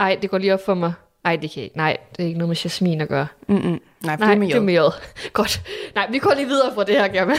[0.00, 0.92] Ej, det går lige op for mig.
[1.24, 1.76] Ej, det kan ikke.
[1.76, 3.26] Nej, det er ikke noget med Jasmin at gøre.
[3.48, 3.60] Mm-mm.
[3.60, 4.90] Nej, Nej, det er med det er med.
[5.32, 5.60] Godt.
[5.94, 7.34] Nej, vi går lige videre fra det her, Gemma.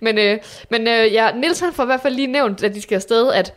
[0.00, 0.38] men øh,
[0.70, 3.32] men øh, ja, Nils han får i hvert fald lige nævnt, at de skal afsted,
[3.32, 3.54] at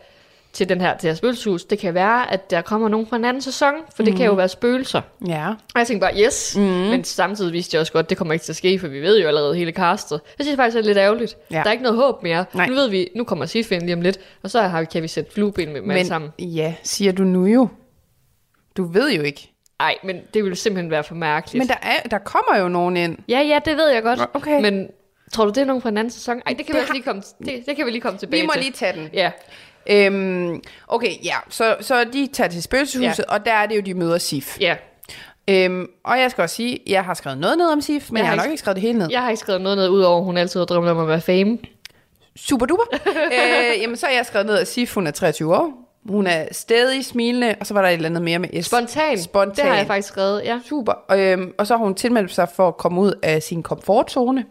[0.52, 3.24] til den her, til her spøgelseshus, det kan være, at der kommer nogen fra en
[3.24, 5.00] anden sæson, for det kan jo være spøgelser.
[5.28, 5.48] Ja.
[5.48, 6.62] Og jeg tænkte bare, yes, mm.
[6.62, 9.00] men samtidig vidste jeg også godt, at det kommer ikke til at ske, for vi
[9.00, 10.20] ved jo allerede hele castet.
[10.38, 11.36] Jeg synes faktisk, det er lidt ærgerligt.
[11.50, 11.56] Ja.
[11.56, 12.44] Der er ikke noget håb mere.
[12.54, 12.66] Nej.
[12.66, 15.08] Nu ved vi, nu kommer Sifin lige om lidt, og så har vi, kan vi
[15.08, 16.30] sætte flueben med dem alle Men sammen.
[16.38, 17.68] ja, siger du nu jo.
[18.76, 19.48] Du ved jo ikke.
[19.78, 21.58] Nej, men det ville simpelthen være for mærkeligt.
[21.58, 23.18] Men der, er, der kommer jo nogen ind.
[23.28, 24.20] Ja, ja, det ved jeg godt.
[24.34, 24.60] Okay.
[24.60, 24.88] Men
[25.32, 26.42] Tror du, det er nogen fra en anden sæson?
[26.46, 28.40] Ej, det kan, vi, Det også lige komme, det, det kan vi lige komme tilbage
[28.40, 28.62] Vi må til.
[28.62, 29.10] lige tage den.
[29.12, 29.30] Ja,
[29.90, 31.34] Øhm, okay, ja.
[31.48, 33.34] Så, så de tager til spøgelseshuset, ja.
[33.34, 34.58] og der er det jo, de møder Sif.
[34.60, 34.76] ja.
[35.48, 38.22] Øhm, og jeg skal også sige, jeg har skrevet noget ned om Sif, men jeg,
[38.24, 39.08] Jeg har nok ikke- skrevet det hele ned.
[39.10, 41.58] Jeg har ikke skrevet noget ned, udover hun altid har drømt om at være fame.
[42.36, 42.84] Super duper.
[43.32, 45.72] øh, jamen, så har jeg skrevet ned, at Sif, hun er 23 år.
[46.08, 48.66] Hun er stadig smilende, og så var der et eller andet mere med S.
[48.66, 49.18] Spontan.
[49.18, 49.56] Spontan.
[49.56, 50.60] Det har jeg faktisk skrevet, ja.
[50.68, 50.92] Super.
[50.92, 54.44] Og, øhm, og så har hun tilmeldt sig for at komme ud af sin komfortzone.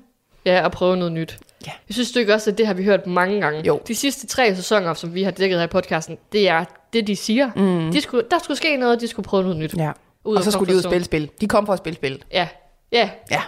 [0.46, 1.38] Ja, og prøve noget nyt.
[1.68, 1.72] Ja.
[1.89, 3.62] Jeg synes du ikke også, at det har vi hørt mange gange.
[3.66, 3.82] Jo.
[3.88, 7.16] De sidste tre sæsoner, som vi har dækket her i podcasten, det er det, de
[7.16, 7.51] siger.
[7.55, 7.91] Mm.
[7.91, 9.74] De skulle, der skulle ske noget, de skulle prøve noget nyt.
[9.78, 9.91] Ja.
[10.24, 11.30] Ud og så skulle de ud og spille spil.
[11.41, 12.24] De kom for at spille spil.
[12.32, 12.47] Ja,
[12.91, 13.41] ja, Ja.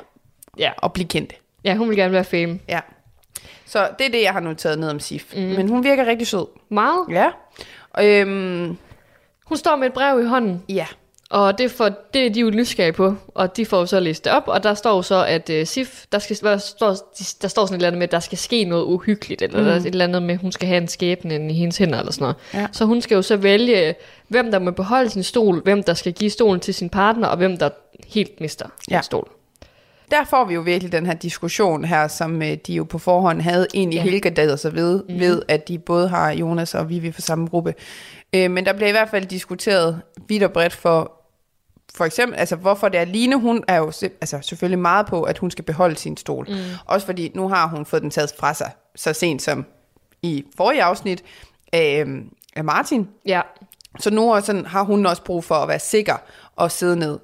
[0.59, 0.71] ja.
[0.77, 1.35] Og blive kendte.
[1.63, 2.59] Ja, hun vil gerne være fame.
[2.69, 2.79] Ja.
[3.65, 5.33] Så det er det, jeg har noteret ned om Sif.
[5.35, 5.41] Mm.
[5.41, 6.45] Men hun virker rigtig sød.
[6.69, 7.05] Meget.
[7.09, 7.29] Ja.
[8.01, 8.77] Øhm,
[9.45, 10.85] Hun står med et brev i hånden, ja.
[11.33, 14.23] Og det, for, det er de jo nysgerrige på, og de får jo så læst
[14.23, 16.95] det op, og der står jo så, at uh, Sif, der, skal, der, står,
[17.41, 19.65] der står sådan et eller andet med, at der skal ske noget uhyggeligt, eller mm.
[19.65, 21.99] der er et eller andet med, at hun skal have en skæbne i hendes hænder,
[21.99, 22.35] eller sådan noget.
[22.53, 22.67] Ja.
[22.71, 23.95] Så hun skal jo så vælge,
[24.27, 27.37] hvem der må beholde sin stol, hvem der skal give stolen til sin partner, og
[27.37, 27.69] hvem der
[28.07, 28.97] helt mister Ja.
[28.97, 29.29] sin stol.
[30.11, 33.41] Der får vi jo virkelig den her diskussion her, som øh, de jo på forhånd
[33.41, 34.03] havde egentlig ja.
[34.03, 35.19] Helgardet sig ved, mm.
[35.19, 37.73] ved, at de både har Jonas og Vivi for samme gruppe.
[38.35, 41.22] Øh, men der bliver i hvert fald diskuteret vidt og bredt for,
[41.95, 45.37] for eksempel, altså hvorfor det er Line, hun er jo altså, selvfølgelig meget på, at
[45.37, 46.47] hun skal beholde sin stol.
[46.49, 46.55] Mm.
[46.85, 49.65] Også fordi nu har hun fået den taget fra sig, så sent som
[50.21, 51.23] i forrige afsnit
[51.73, 52.05] af,
[52.55, 53.07] af Martin.
[53.25, 53.41] Ja,
[53.99, 56.15] Så nu sådan, har hun også brug for at være sikker
[56.55, 57.19] og sidde ned.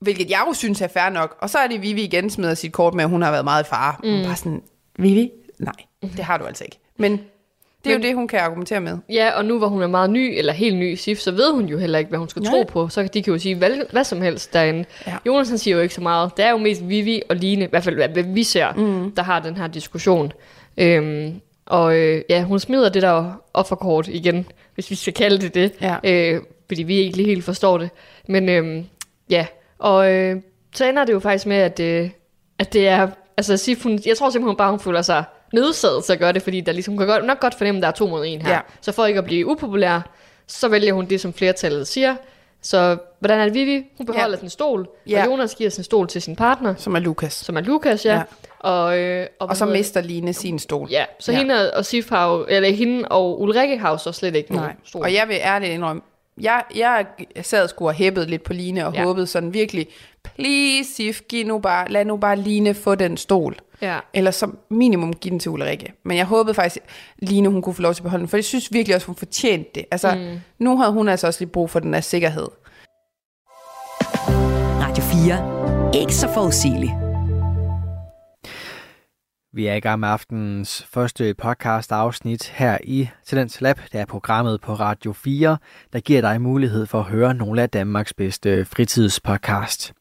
[0.00, 1.36] Hvilket jeg jo synes er fair nok.
[1.40, 3.64] Og så er det Vivi igen smider sit kort med, at hun har været meget
[3.64, 3.94] i fare.
[4.04, 4.24] Mm.
[4.26, 4.62] Bare sådan,
[4.98, 5.30] Vivi?
[5.58, 6.78] Nej, det har du altså ikke.
[6.96, 7.20] Men
[7.84, 8.98] det er Men- jo det, hun kan argumentere med.
[9.10, 11.52] Ja, og nu hvor hun er meget ny, eller helt ny i SIF, så ved
[11.52, 12.50] hun jo heller ikke, hvad hun skal Nej.
[12.52, 12.88] tro på.
[12.88, 14.84] Så de kan jo sige hvad, hvad som helst derinde.
[15.06, 15.16] Ja.
[15.26, 16.36] Jonas han siger jo ikke så meget.
[16.36, 19.10] Det er jo mest Vivi og Line, i hvert fald hvad vi ser, mm.
[19.12, 20.32] der har den her diskussion.
[20.76, 25.54] Øhm, og øh, ja, hun smider det der offerkort igen, hvis vi skal kalde det
[25.54, 25.72] det.
[25.80, 25.96] Ja.
[26.04, 27.90] Øh, fordi vi ikke lige helt forstår det.
[28.28, 28.84] Men øhm,
[29.30, 29.46] ja,
[29.78, 30.36] og øh,
[30.74, 32.10] så ender det jo faktisk med, at, øh,
[32.58, 33.08] at det er...
[33.36, 36.42] Altså Sif, hun, jeg tror simpelthen bare, hun føler sig nødsaget til at gøre det,
[36.42, 38.52] fordi der ligesom kan godt, nok godt fornemme, at der er to mod en her.
[38.52, 38.60] Ja.
[38.80, 40.00] Så for ikke at blive upopulær,
[40.46, 42.16] så vælger hun det, som flertallet siger.
[42.62, 43.84] Så hvordan er det Vivi?
[43.98, 44.40] Hun beholder Ja.
[44.40, 45.20] sin stol, Ja.
[45.22, 47.32] og Jonas giver sin stol til sin partner, Som er Lukas.
[47.32, 48.14] som er Lukas, ja.
[48.14, 48.22] Ja.
[48.58, 50.88] Og, øh, Og så hvad hedder mister Line sin stol.
[50.90, 51.38] Ja, så Ja.
[51.38, 54.66] hende og Sif har jo, eller hende og Ulrikke har jo så slet ikke nogen
[54.68, 54.76] Nej.
[54.84, 55.02] stol.
[55.02, 56.02] Og jeg vil ærligt indrømme,
[56.40, 57.06] jeg, jeg
[57.42, 59.02] sad og skulle have hæppet lidt på Line og ja.
[59.04, 59.86] Håbet sådan virkelig,
[60.24, 63.56] please Sif, giv nu bare, lad nu bare Line få den stol.
[63.82, 63.98] Ja.
[64.14, 65.92] Eller som minimum give den til Ulrikke.
[66.04, 66.78] Men jeg håbede faktisk,
[67.18, 69.16] Line hun kunne få lov til at beholde den, for jeg synes virkelig også, hun
[69.16, 69.84] fortjente det.
[69.90, 70.40] Altså, mm.
[70.58, 72.48] nu havde hun altså også lige brug for den her sikkerhed.
[74.80, 76.00] Radio 4.
[76.00, 76.92] Ikke så forudsigeligt.
[79.52, 83.80] Vi er i gang med aftenens første podcast afsnit her i Talents Lab.
[83.92, 85.58] Det er programmet på Radio 4,
[85.92, 89.92] der giver dig mulighed for at høre nogle af Danmarks bedste fritidspodcast.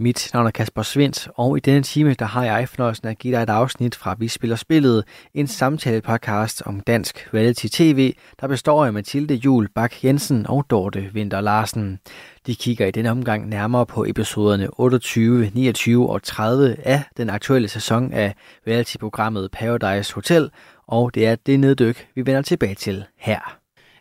[0.00, 3.36] Mit navn er Kasper Svendt, og i denne time der har jeg fornøjelsen at give
[3.36, 8.92] dig et afsnit fra Vi Spiller Spillet, en samtale-podcast om dansk reality-tv, der består af
[8.92, 11.98] Mathilde Jul Bak Jensen og Dorte Vinter Larsen.
[12.46, 17.68] De kigger i denne omgang nærmere på episoderne 28, 29 og 30 af den aktuelle
[17.68, 18.34] sæson af
[18.66, 20.50] reality-programmet Paradise Hotel,
[20.86, 23.57] og det er det neddyk, vi vender tilbage til her.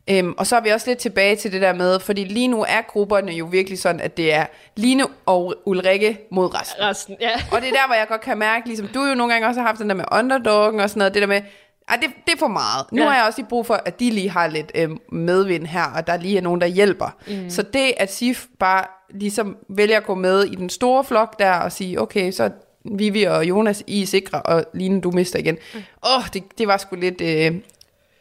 [0.09, 2.65] Øhm, og så er vi også lidt tilbage til det der med, fordi lige nu
[2.67, 4.45] er grupperne jo virkelig sådan, at det er
[4.75, 6.81] Line og Ulrikke mod resten.
[6.83, 7.29] Resten, ja.
[7.51, 9.61] Og det er der, hvor jeg godt kan mærke, ligesom du jo nogle gange også
[9.61, 11.41] har haft den der med underdoggen og sådan noget, det der med,
[11.89, 12.85] ej, det, det er for meget.
[12.91, 13.07] Nu Ja.
[13.07, 16.07] har jeg også lige brug for, at de lige har lidt øhm, medvind her, og
[16.07, 17.15] der lige er nogen, der hjælper.
[17.27, 17.49] Mm.
[17.49, 21.51] Så det, at Sif bare ligesom vælger at gå med i den store flok der,
[21.53, 22.49] og sige, okay, så
[22.97, 25.57] Vivi og Jonas, I er sikre, og Line, du mister igen.
[25.73, 25.83] Åh, mm.
[26.01, 27.55] oh, det, det var sgu lidt øh,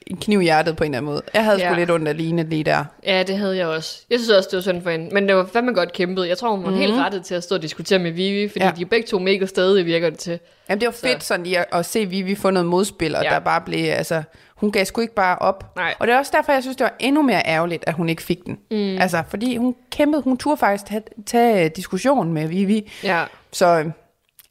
[0.07, 1.23] en kniv i hjertet på en eller anden måde.
[1.35, 1.69] Jeg havde ja.
[1.69, 2.85] Sgu lidt ondt af Line lige der.
[3.07, 4.03] Ja, det havde jeg også.
[4.11, 5.09] Jeg synes også, det var synd for hende.
[5.15, 6.29] Men det var fandme godt kæmpet.
[6.29, 6.81] Jeg tror, hun var mm-hmm.
[6.83, 8.71] helt rettet til at stå og diskutere med Vivi, fordi Ja.
[8.77, 10.39] de er begge to mega stadige, virker det til.
[10.69, 13.31] Jamen, det var fedt sådan lige at, at se Vivi få noget modspil, og ja.
[13.31, 14.23] Der bare blev, altså,
[14.57, 15.77] hun gav sgu ikke bare op.
[15.77, 15.95] Nej.
[15.99, 18.23] Og det er også derfor, jeg synes, det var endnu mere ærgerligt, at hun ikke
[18.23, 18.59] fik den.
[18.71, 18.99] Mm.
[18.99, 22.93] Altså, fordi hun kæmpede, hun turde faktisk tage, tage diskussionen med Vivi.
[23.05, 23.87] Ja, Så øh,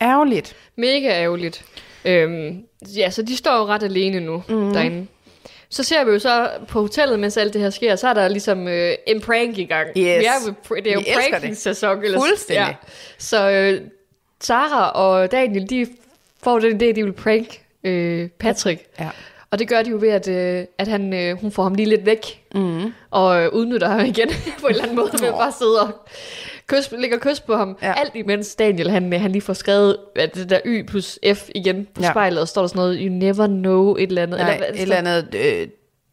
[0.02, 0.56] ærgerligt.
[0.78, 1.66] mega ærgerligt.
[2.06, 2.62] Øhm,
[2.98, 4.58] ja, så de står jo ret alene nu Mhm.
[4.58, 4.74] mm-hmm.
[4.74, 5.08] derinde.
[5.76, 8.28] Så ser vi jo så på hotellet, mens alt det her sker, så er der
[8.28, 9.88] ligesom øh, en prank i gang.
[9.88, 9.96] Yes.
[9.96, 11.02] Vi er jo, det er jo
[11.32, 12.04] pranking-sæson.
[12.18, 12.68] Fuldstændig.
[12.68, 12.76] Ja.
[13.18, 13.82] Så øh,
[14.42, 15.88] Sara og Daniel, de
[16.44, 18.82] får den idé, de vil prank øh, Patrick.
[19.00, 19.10] Ja.
[19.52, 21.90] Og det gør de jo ved, at, øh, at han, øh, hun får ham lige
[21.90, 22.44] lidt væk.
[22.56, 22.94] Mm.
[23.12, 24.30] Og øh, udnytter ham igen
[24.62, 26.08] på en eller anden måde ved at bare sidde og
[26.68, 27.78] kys, ligger kys på ham.
[27.82, 27.94] Ja.
[28.00, 31.88] Alt imens Daniel, han, han lige får skrevet at det der Y plus F igen
[31.96, 32.12] på Ja.
[32.12, 34.40] spejlet, og står der sådan noget, you never know, et eller andet.
[34.40, 35.68] Nej, hvad- et eller andet, øh,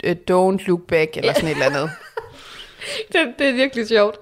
[0.05, 1.91] øh, don't look back, eller sådan et eller andet.
[3.13, 4.17] det, det er virkelig sjovt.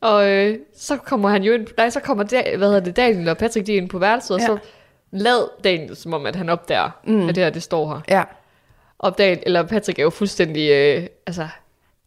[0.00, 3.28] Og øh, så kommer han jo ind, nej, så kommer da, hvad hedder det, Daniel
[3.28, 4.46] og Patrick, de er inde på værelset, og Ja.
[4.46, 4.58] så
[5.12, 7.28] lad Daniel, som om at han opdager, mm.
[7.28, 8.00] at det her, det står her.
[8.18, 8.24] Ja.
[8.98, 11.48] Og Daniel, eller Patrick er jo fuldstændig, øh, altså,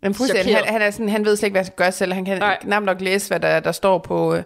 [0.01, 2.13] Men fuldstændig, han, han, er sådan, han ved slet ikke, hvad han skal gøre selv.
[2.13, 2.57] Han kan Nej.
[2.61, 4.43] knap nok læse, hvad der, der står på, øh,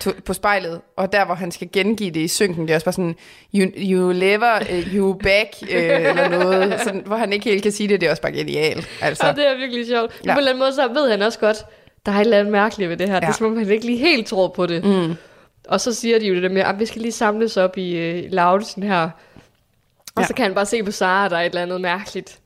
[0.00, 0.80] to, på spejlet.
[0.96, 3.16] Og der, hvor han skal gengive det i synken, det er også bare sådan,
[3.54, 6.80] you, you lever, uh, you back, øh, eller noget.
[6.84, 8.88] Sådan, hvor han ikke helt kan sige det, det er også bare genialt.
[9.00, 9.20] Altså.
[9.20, 9.28] Så.
[9.28, 10.20] Og det er virkelig sjovt.
[10.24, 10.32] Ja.
[10.32, 11.56] På en eller anden måde, så ved han også godt,
[12.06, 13.14] der er et eller andet mærkeligt ved det her.
[13.14, 13.20] Ja.
[13.20, 14.84] Det er som om, han ikke lige helt tror på det.
[14.84, 15.14] Mm.
[15.68, 17.96] Og så siger de jo det der med, at vi skal lige samles op i
[17.96, 19.10] øh, loungen her.
[20.14, 20.26] Og ja.
[20.26, 22.38] Så kan han bare se på Sara, der er et eller andet mærkeligt.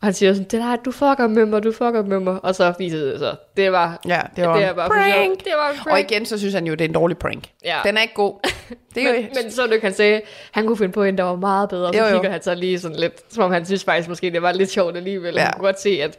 [0.00, 2.44] Og han siger sådan, det der, du fucker med mig, du fucker med mig.
[2.44, 5.38] Og så viser det sig, det var, Ja, det var det er bare prank.
[5.44, 5.92] Det var en prank.
[5.92, 7.44] Og igen, så synes han jo, det er en dårlig prank.
[7.64, 7.78] Ja.
[7.84, 8.34] Den er ikke god.
[8.94, 10.22] Det er jo, men, men så du kan sige,
[10.52, 12.12] han kunne finde på en, der var meget bedre, og så Jo, jo.
[12.12, 14.70] kigger han så lige sådan lidt, som om han synes faktisk måske, det var lidt
[14.70, 15.34] sjovt alligevel.
[15.34, 15.40] Ja.
[15.40, 16.18] Han kunne godt se, at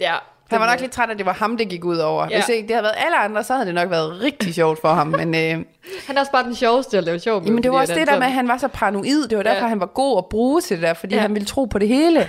[0.00, 0.12] ja,
[0.50, 2.26] han var nok lidt træt, at det var ham, det gik ud over.
[2.30, 2.36] Ja.
[2.36, 4.88] Hvis ikke det havde været alle andre, så havde det nok været rigtig sjovt for
[4.88, 5.06] ham.
[5.06, 5.64] Men øh,
[6.06, 7.46] Han er også bare den sjoveste at lave sjov med.
[7.48, 9.28] jamen, det var også det der med, at han var så paranoid.
[9.28, 9.68] Det var derfor, Ja.
[9.68, 11.20] han var god at bruge til det der, fordi ja.
[11.20, 12.28] han ville tro på det hele.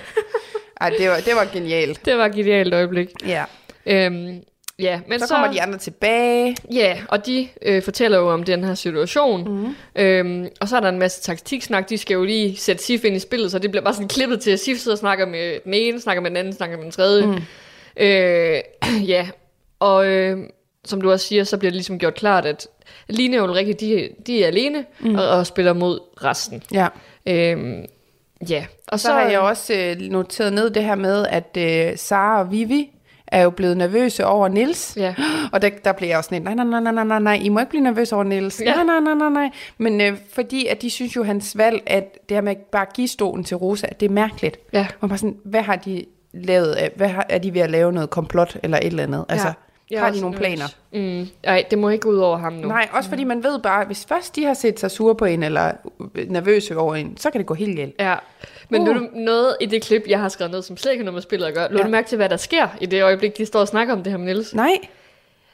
[0.80, 2.04] Ej, det var, det var genialt.
[2.04, 3.08] Det var et genialt øjeblik.
[3.26, 3.44] Ja.
[3.86, 4.42] Øhm,
[4.78, 6.56] ja, men Så, så, kommer de andre tilbage.
[6.72, 9.44] Ja, og de øh, fortæller jo om den her situation.
[9.44, 9.74] Mhm.
[9.96, 10.02] Mm.
[10.02, 11.88] Øhm, og så er der en masse taktiksnak.
[11.88, 14.40] De skal jo lige sætte Sif ind i spillet, så det bliver bare sådan klippet
[14.40, 16.84] til, at Sif sidder og snakker med den ene, snakker med den anden, snakker med
[16.84, 17.26] den tredje.
[17.26, 17.42] Mm.
[17.96, 18.60] Øh,
[19.12, 19.28] ja,
[19.78, 20.38] og øh,
[20.84, 22.68] som du også siger, så bliver det ligesom gjort klart, at
[23.08, 25.14] Line og Ulrike, de, de er alene mm.
[25.14, 26.62] og, og spiller mod resten.
[26.72, 26.88] Ja.
[27.26, 27.84] Øhm,
[28.48, 31.98] ja, og Så, så har jeg også øh, noteret ned det her med, at øh,
[31.98, 32.90] Sara og Vivi
[33.26, 34.96] er jo blevet nervøse over Nils.
[34.96, 35.14] Ja.
[35.52, 37.48] Og der, der blev jeg også sådan lidt, nej, nej, nej, nej, nej, nej, I
[37.48, 38.60] må ikke blive nervøse over Nils.
[38.60, 38.70] Ja.
[38.70, 38.74] Ja.
[38.74, 39.50] Nej, nej, nej, nej, nej.
[39.78, 42.92] Men øh, fordi at de synes jo, hans valg, at det her med bare at
[42.92, 44.58] give stolen til Rosa, det er mærkeligt.
[44.72, 44.86] Ja.
[45.00, 47.92] Og bare sådan, hvad har de lavet af, hvad har, er de ved at lave
[47.92, 49.24] noget komplot eller et eller andet?
[49.28, 49.52] Altså,
[49.90, 50.64] Jeg er har de nogle planer?
[50.92, 52.68] Mm, nej, det må ikke gå ud over ham nu.
[52.68, 55.42] Nej, også fordi man ved bare, hvis først de har set sig sure på en,
[55.42, 55.72] eller
[56.28, 57.94] nervøse over en, så kan det gå helt galt.
[58.00, 58.14] Ja,
[58.68, 58.88] men Uh.
[58.96, 61.22] du noget i det klip, jeg har skrevet ned, som slet ikke har noget med
[61.22, 61.72] spillet at gøre.
[61.72, 61.84] Lå Ja.
[61.84, 64.12] du mærke til, hvad der sker i det øjeblik, de står og snakker om det
[64.12, 64.54] her med Niels?
[64.54, 64.78] Nej.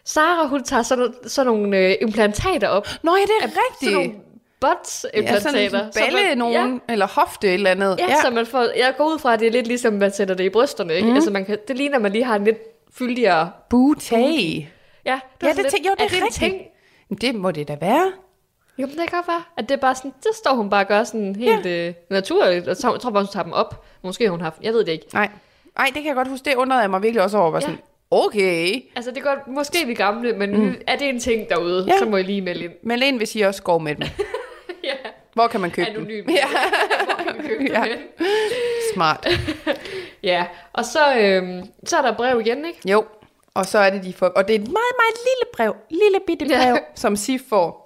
[0.04, 2.88] Sara, hun tager sådan, sådan nogle øh, implantater op.
[3.02, 3.48] Nå ja, det er
[3.80, 4.22] Sådan nogle rigtigt.
[4.60, 5.32] butts-implantater.
[5.32, 6.92] Ja, sådan en så balle man- nogen, ja.
[6.92, 7.96] eller hofte et eller andet.
[7.98, 10.12] Ja, ja, så man får, jeg går ud fra, at det er lidt ligesom, man
[10.12, 10.94] sætter det i brysterne.
[10.94, 11.08] Ikke?
[11.08, 11.14] Mm.
[11.14, 12.58] Altså, man kan, det ligner, at man lige har en lidt
[12.98, 13.50] fyldigere...
[13.70, 14.12] Booty.
[14.12, 14.68] Ja,
[15.06, 16.34] Ja, var det, tænk, jo, det er, det en rigtigt.
[16.34, 16.62] ting?
[17.20, 18.12] Det må det da være.
[18.78, 20.80] Jo, men det kan godt være, at det er bare sådan, det står hun bare
[20.84, 21.88] og gør sådan helt ja.
[21.88, 23.84] øh, naturligt, og så jeg tror bare, hun tager dem op.
[24.02, 25.06] Måske har hun haft, jeg ved det ikke.
[25.12, 25.28] Nej.
[25.78, 26.44] Nej, det kan jeg godt huske.
[26.44, 27.50] Det undrede jeg mig virkelig også over.
[27.50, 27.60] Var Ja.
[27.60, 27.78] sådan,
[28.10, 28.82] okay.
[28.96, 30.74] Altså, det er godt, måske er vi gamle, men mm.
[30.86, 31.92] er det en ting derude, Ja.
[31.92, 31.98] ja.
[31.98, 32.72] så må I lige melde ind.
[32.82, 34.02] Men ind, hvis I også går med dem.
[34.84, 34.94] ja,
[35.34, 36.24] Hvor kan man købe anonym.
[36.26, 36.34] dem?
[36.40, 36.46] Ja,
[37.58, 37.84] Købe Ja.
[37.84, 37.96] ja.
[38.94, 39.26] smart.
[40.22, 42.78] ja, og så, øhm, så er der brev igen, ikke?
[42.90, 43.04] Jo.
[43.54, 44.26] Og så er det de får...
[44.26, 45.74] Og det er et meget, meget lille brev.
[45.90, 46.78] Lille bitte brev, Ja.
[46.94, 47.82] som Sif får.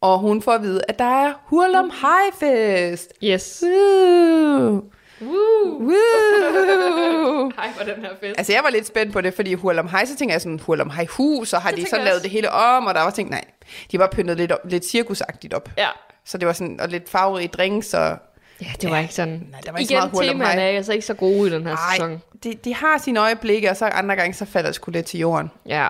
[0.00, 3.12] Og hun får at vide, at der er Hurlum High Fest.
[3.24, 3.64] Yes.
[3.66, 4.82] Woo!
[5.22, 5.78] Woo!
[5.80, 7.50] Woo!
[7.56, 8.38] Hej for den her fest.
[8.38, 10.90] Altså, jeg var lidt spændt på det, fordi Hurlum High, så tænker jeg sådan, Hurlum
[10.90, 13.30] High hus, og har Det de så lavet det hele om, og der var tænkt,
[13.30, 13.44] nej,
[13.92, 15.68] de var pyntet lidt, op, lidt cirkusagtigt op.
[15.78, 15.88] Ja.
[16.24, 18.16] Så det var sådan, og lidt farverige drinks, og
[18.62, 19.46] Ja, det var ikke sådan.
[19.50, 21.48] Nej, der var ikke så Igen, meget hul om temaerne er altså ikke så gode
[21.48, 22.22] i den her ej, sæson.
[22.44, 25.20] de, de har sine øjeblikke, og så andre gange, så falder det sgu lidt til
[25.20, 25.50] jorden.
[25.66, 25.88] Ja.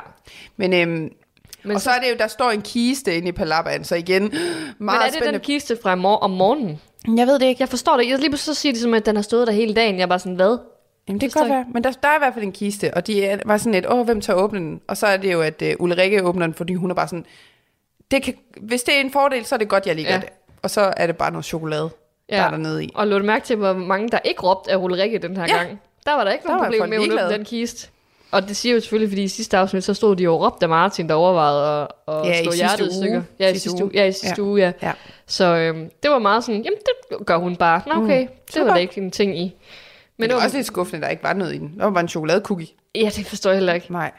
[0.56, 1.10] Men, øhm,
[1.62, 4.22] Men, og så er det jo, der står en kiste inde i Palabaen, så igen,
[4.22, 4.32] meget
[4.78, 5.32] men er det spændende.
[5.32, 6.80] den kiste fra mor- om morgenen?
[7.16, 7.62] Jeg ved det ikke.
[7.62, 8.08] Jeg forstår det.
[8.08, 9.96] Jeg lige pludselig så siger de som, at den har stået der hele dagen.
[9.96, 10.58] Jeg er bare sådan, hvad?
[11.08, 11.64] Jamen, det kan godt være.
[11.72, 13.86] Men der, der er i hvert fald en kiste, og de er, var sådan lidt,
[13.92, 14.80] åh, hvem tager åbne den?
[14.88, 17.24] Og så er det jo, at uh, Ulrikke åbner den, fordi hun er bare sådan,
[18.10, 20.20] det kan, hvis det er en fordel, så er det godt, jeg lige gør Ja.
[20.20, 20.28] det.
[20.62, 21.90] Og så er det bare noget chokolade,
[22.30, 22.36] ja.
[22.36, 22.90] der er dernede i.
[22.94, 25.56] Og lå du mærke til, hvor mange der ikke råbte af Ulrikke den her Ja.
[25.56, 25.80] gang?
[26.06, 27.32] Der var der ikke noget problem med at ligeglade.
[27.32, 27.88] den kiste.
[28.30, 30.64] Og det siger jo selvfølgelig, fordi i sidste afsnit, så stod de jo og råbte
[30.64, 33.22] af Martin, der overvejede at, at Ja, slå hjertet i stykker.
[33.38, 33.90] Ja, i Sidste uge.
[33.94, 34.42] Ja, i sidste Ja.
[34.48, 34.72] uge, ja.
[34.82, 34.92] Ja.
[35.26, 37.80] Så øhm, det var meget sådan, jamen det gør hun bare.
[37.86, 38.28] Nå okay, mm.
[38.46, 38.64] det Super.
[38.64, 39.54] var der ikke en ting i.
[40.16, 41.74] Men det var også lidt skuffende, at der ikke var noget i den.
[41.78, 42.66] Der var bare en chokoladecookie.
[42.94, 43.92] Ja, det forstår jeg heller ikke.
[43.92, 44.10] Nej,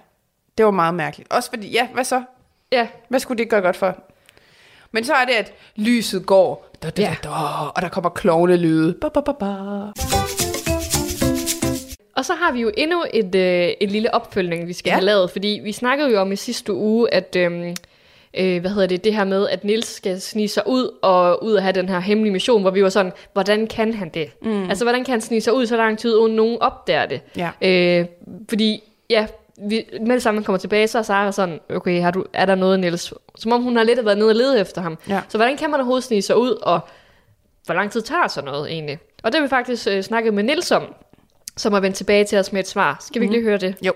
[0.57, 1.33] det var meget mærkeligt.
[1.33, 2.23] Også fordi, ja, hvad så?
[2.71, 3.97] Ja, Hvad skulle det gøre godt for?
[4.91, 7.29] Men så er det, at lyset går, da, da, da, da,
[7.75, 8.93] og der kommer klovnelyde.
[9.01, 9.45] Ba, ba, ba, ba.
[12.15, 14.93] Og så har vi jo endnu et, øh, et lille opfølgning, vi skal Ja.
[14.95, 17.75] have lavet, fordi vi snakkede jo om i sidste uge, at øhm,
[18.37, 21.53] øh, hvad hedder det, det her med, at Nils skal snige sig ud og ud
[21.53, 24.29] og have den her hemmelige mission, hvor vi var sådan, hvordan kan han det?
[24.41, 24.69] Mm.
[24.69, 27.21] Altså, hvordan kan han snige sig ud så lang tid, uden nogen opdager det?
[27.37, 27.49] Ja.
[28.01, 28.05] Øh,
[28.49, 29.27] fordi, ja,
[29.57, 32.55] vi, med det samme, kommer tilbage, så er Sara sådan, okay, har du, er der
[32.55, 33.13] noget, Niels?
[33.35, 34.97] Som om hun har lidt været nede og lede efter ham.
[35.09, 35.21] Ja.
[35.29, 36.79] Så hvordan kan man overhovedet snige sig ud, og
[37.65, 38.99] hvor lang tid tager sådan noget egentlig?
[39.23, 40.83] Og det har vi faktisk øh, snakket med Niels om,
[41.57, 42.97] som har vendt tilbage til os med et svar.
[43.01, 43.75] Skal vi ikke lige høre det?
[43.81, 43.93] Jo.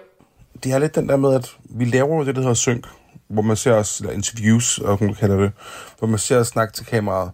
[0.64, 2.86] det er lidt den der med, at vi laver det, der hedder synk,
[3.28, 5.52] hvor man ser os, eller interviews, og hun kalder det,
[6.00, 7.32] hvor man ser os snakke til kameraet.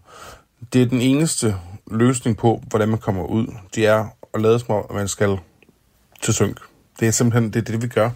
[0.74, 1.56] Det er den eneste
[1.92, 3.48] løsning på, hvordan man kommer ud.
[3.76, 5.38] Det er at lade som om, at man skal
[6.22, 6.60] til synk.
[7.00, 8.10] Det er simpelthen det, er det vi gør.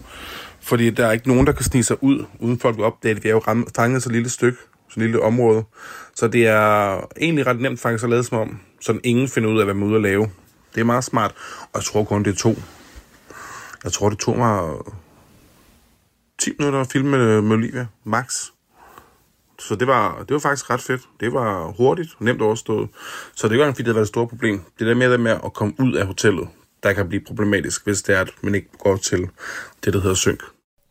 [0.60, 3.24] Fordi der er ikke nogen, der kan snige sig ud, uden folk vil opdage det.
[3.24, 4.58] Vi er jo ram- fanget så et lille stykke,
[4.88, 5.64] så et lille område.
[6.14, 9.58] Så det er egentlig ret nemt faktisk at lade som om, så ingen finder ud
[9.58, 10.30] af, hvad man er ude at lave.
[10.74, 12.54] Det er meget smart, og jeg tror kun, det er to.
[13.84, 14.70] Jeg tror, det tog mig
[16.38, 18.44] 10 minutter at filme med, med Olivia, max.
[19.58, 21.02] Så det var, det var faktisk ret fedt.
[21.20, 22.88] Det var hurtigt, nemt overstået.
[23.34, 24.60] Så det var ikke engang, fordi det var været et stort problem.
[24.78, 26.48] Det der med, det med at komme ud af hotellet,
[26.82, 29.28] der kan blive problematisk, hvis det er, at man ikke går til
[29.84, 30.42] det, der hedder synk.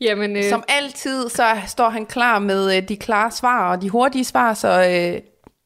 [0.01, 3.89] Jamen, øh, Som altid, så står han klar med øh, de klare svar og de
[3.89, 5.21] hurtige svar, så øh,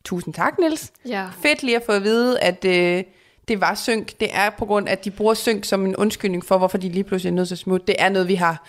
[0.05, 0.91] tusind tak, Niels.
[1.07, 1.27] ja.
[1.41, 3.03] Fedt lige at få at vide, at øh,
[3.47, 4.19] det var synk.
[4.19, 6.89] Det er på grund af, at de bruger synk som en undskyldning for, hvorfor de
[6.89, 7.85] lige pludselig er nødt til at smutte.
[7.87, 8.67] Det er noget, vi har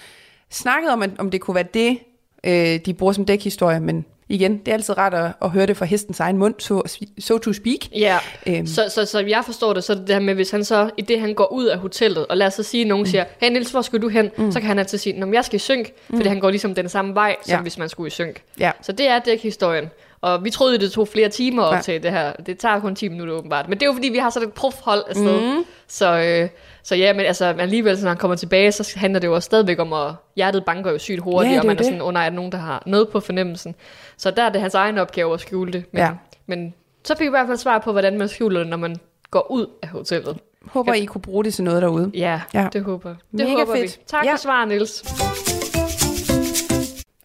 [0.51, 1.99] snakket om, at, om det kunne være det,
[2.45, 5.77] øh, de bruger som dækhistorie, men igen, det er altid rart at, at høre det
[5.77, 6.83] fra hestens egen mund, so,
[7.19, 7.79] so to speak.
[7.97, 8.67] Ja, Øhm.
[8.67, 11.03] så, så, så jeg forstår det, så det det her med, hvis han så, i
[11.03, 13.07] det han går ud af hotellet, og lad os så sige, at nogen mm.
[13.11, 14.31] siger, hey Niels, hvor skal du hen?
[14.37, 14.53] Mm.
[14.53, 16.17] Så kan han altid sige, at jeg skal i synk, mm.
[16.17, 17.61] fordi han går ligesom den samme vej, som Ja.
[17.61, 18.43] hvis man skulle i synk.
[18.61, 18.71] Ja.
[18.83, 19.91] Så det er dækhistorien.
[20.21, 21.81] Og vi troede, det tog flere timer op Ja.
[21.81, 22.33] til det her.
[22.33, 23.69] Det tager kun 10 minutter åbenbart.
[23.69, 25.41] Men det er jo fordi, vi har sådan et profhold afsted.
[25.41, 25.65] Mm.
[25.89, 26.49] Så, øh,
[26.85, 29.79] så ja, men altså alligevel, når han kommer tilbage, så handler det jo også stadigvæk
[29.79, 31.87] om, at hjertet banker jo sygt hurtigt, Ja, det er og man jo er det.
[31.87, 33.75] sådan under, at nogen, der har noget på fornemmelsen.
[34.17, 35.85] Så der er det hans egen opgave at skjule det.
[35.93, 36.11] Men, Ja.
[36.47, 36.75] men
[37.05, 38.97] så fik vi i hvert fald svar på, hvordan man skjuler det, når man
[39.31, 40.39] går ud af hotellet.
[40.67, 42.11] Håber, I kunne bruge det til noget derude.
[42.15, 42.61] Ja, Ja.
[42.63, 42.69] ja.
[42.73, 43.17] det håber jeg.
[43.39, 43.99] Det Mega håber fedt.
[43.99, 44.05] vi.
[44.07, 44.33] Tak Ja.
[44.33, 45.05] for svar, Niels.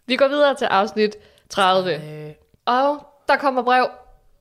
[0.08, 1.16] Vi går videre til afsnit
[1.50, 1.94] 30.
[1.96, 2.32] Øh,
[2.66, 3.86] Og der kommer brev.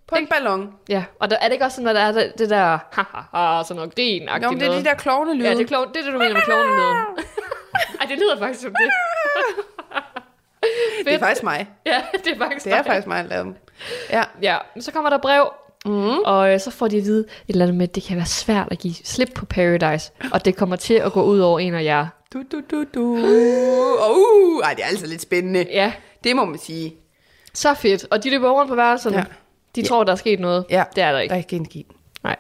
[0.08, 0.72] På en ballon.
[0.88, 3.02] Ja, og der, er det ikke også sådan, at der er det, det der, ha,
[3.14, 5.48] ha, ha, sådan noget grin Nå, men det er de der klovne lyde.
[5.48, 6.96] Ja, det er, klovn, det er det, du mener med klovnelyden.
[8.00, 8.90] Ej, det lyder faktisk som det.
[11.04, 11.68] det er faktisk mig.
[11.86, 12.86] Ja, det er faktisk Det er dig.
[12.86, 13.54] faktisk mig, der lavede dem.
[14.10, 14.22] Ja.
[14.42, 15.52] Ja, så kommer der brev,
[15.84, 16.18] mm.
[16.18, 18.26] og øh, så får de at vide et eller andet med, at det kan være
[18.26, 21.74] svært at give slip på Paradise, og det kommer til at gå ud over en
[21.74, 22.06] af jer.
[22.32, 23.00] Du, du, du, du.
[23.02, 25.66] Uh, ej, det er altså lidt spændende.
[25.70, 25.92] Ja,
[26.24, 26.94] Det må man sige.
[27.54, 28.06] så fedt.
[28.10, 29.16] Og de løber rundt på værelserne.
[29.16, 29.24] Ja.
[29.78, 29.82] Ja.
[29.82, 30.64] De tror, der er sket noget.
[30.70, 31.32] Ja, Det er der Der ikke.
[31.34, 31.84] er ikke en skid.
[32.24, 32.36] Nej.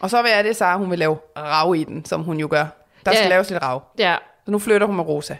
[0.00, 2.46] Og så vil jeg det, Sara, hun vil lave rav i den, som hun jo
[2.50, 2.66] gør.
[3.06, 3.16] Der Ja.
[3.16, 3.82] skal laves lidt rav.
[3.98, 5.36] Ja, Så nu flytter hun med Rosa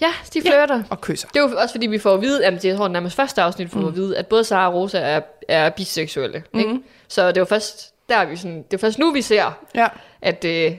[0.00, 0.82] ja de flirter.
[0.90, 1.28] og kysser.
[1.28, 3.70] Det er jo også fordi, vi får at vide, at jeg tror nærmest første afsnit
[3.70, 3.86] får mm.
[3.86, 6.42] at vide, at både Sara og Rosa er, er biseksuelle.
[6.54, 6.60] Mm.
[6.60, 6.78] Ikke?
[7.08, 9.58] Så det er jo først, der er vi sådan, det er først nu, vi ser,
[9.74, 9.88] Ja.
[10.22, 10.72] at øh,